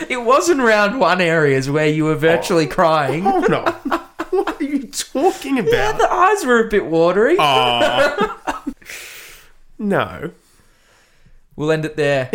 [0.07, 2.17] It was in round one areas where you were oh.
[2.17, 3.23] virtually crying.
[3.23, 3.75] Hold on.
[4.29, 5.97] What are you talking Yeah, about?
[5.97, 7.35] the eyes were a bit watery.
[7.37, 8.35] Oh.
[9.77, 10.31] no.
[11.57, 12.31] We'll end it there.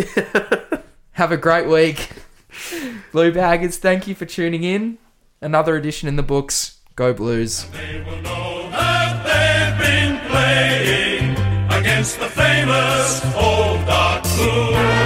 [1.13, 2.09] Have a great week.
[3.11, 4.99] Blue Baggers, thank you for tuning in.
[5.41, 6.79] Another edition in the books.
[6.95, 7.65] Go Blues.
[12.05, 15.04] Against the famous old dark moon.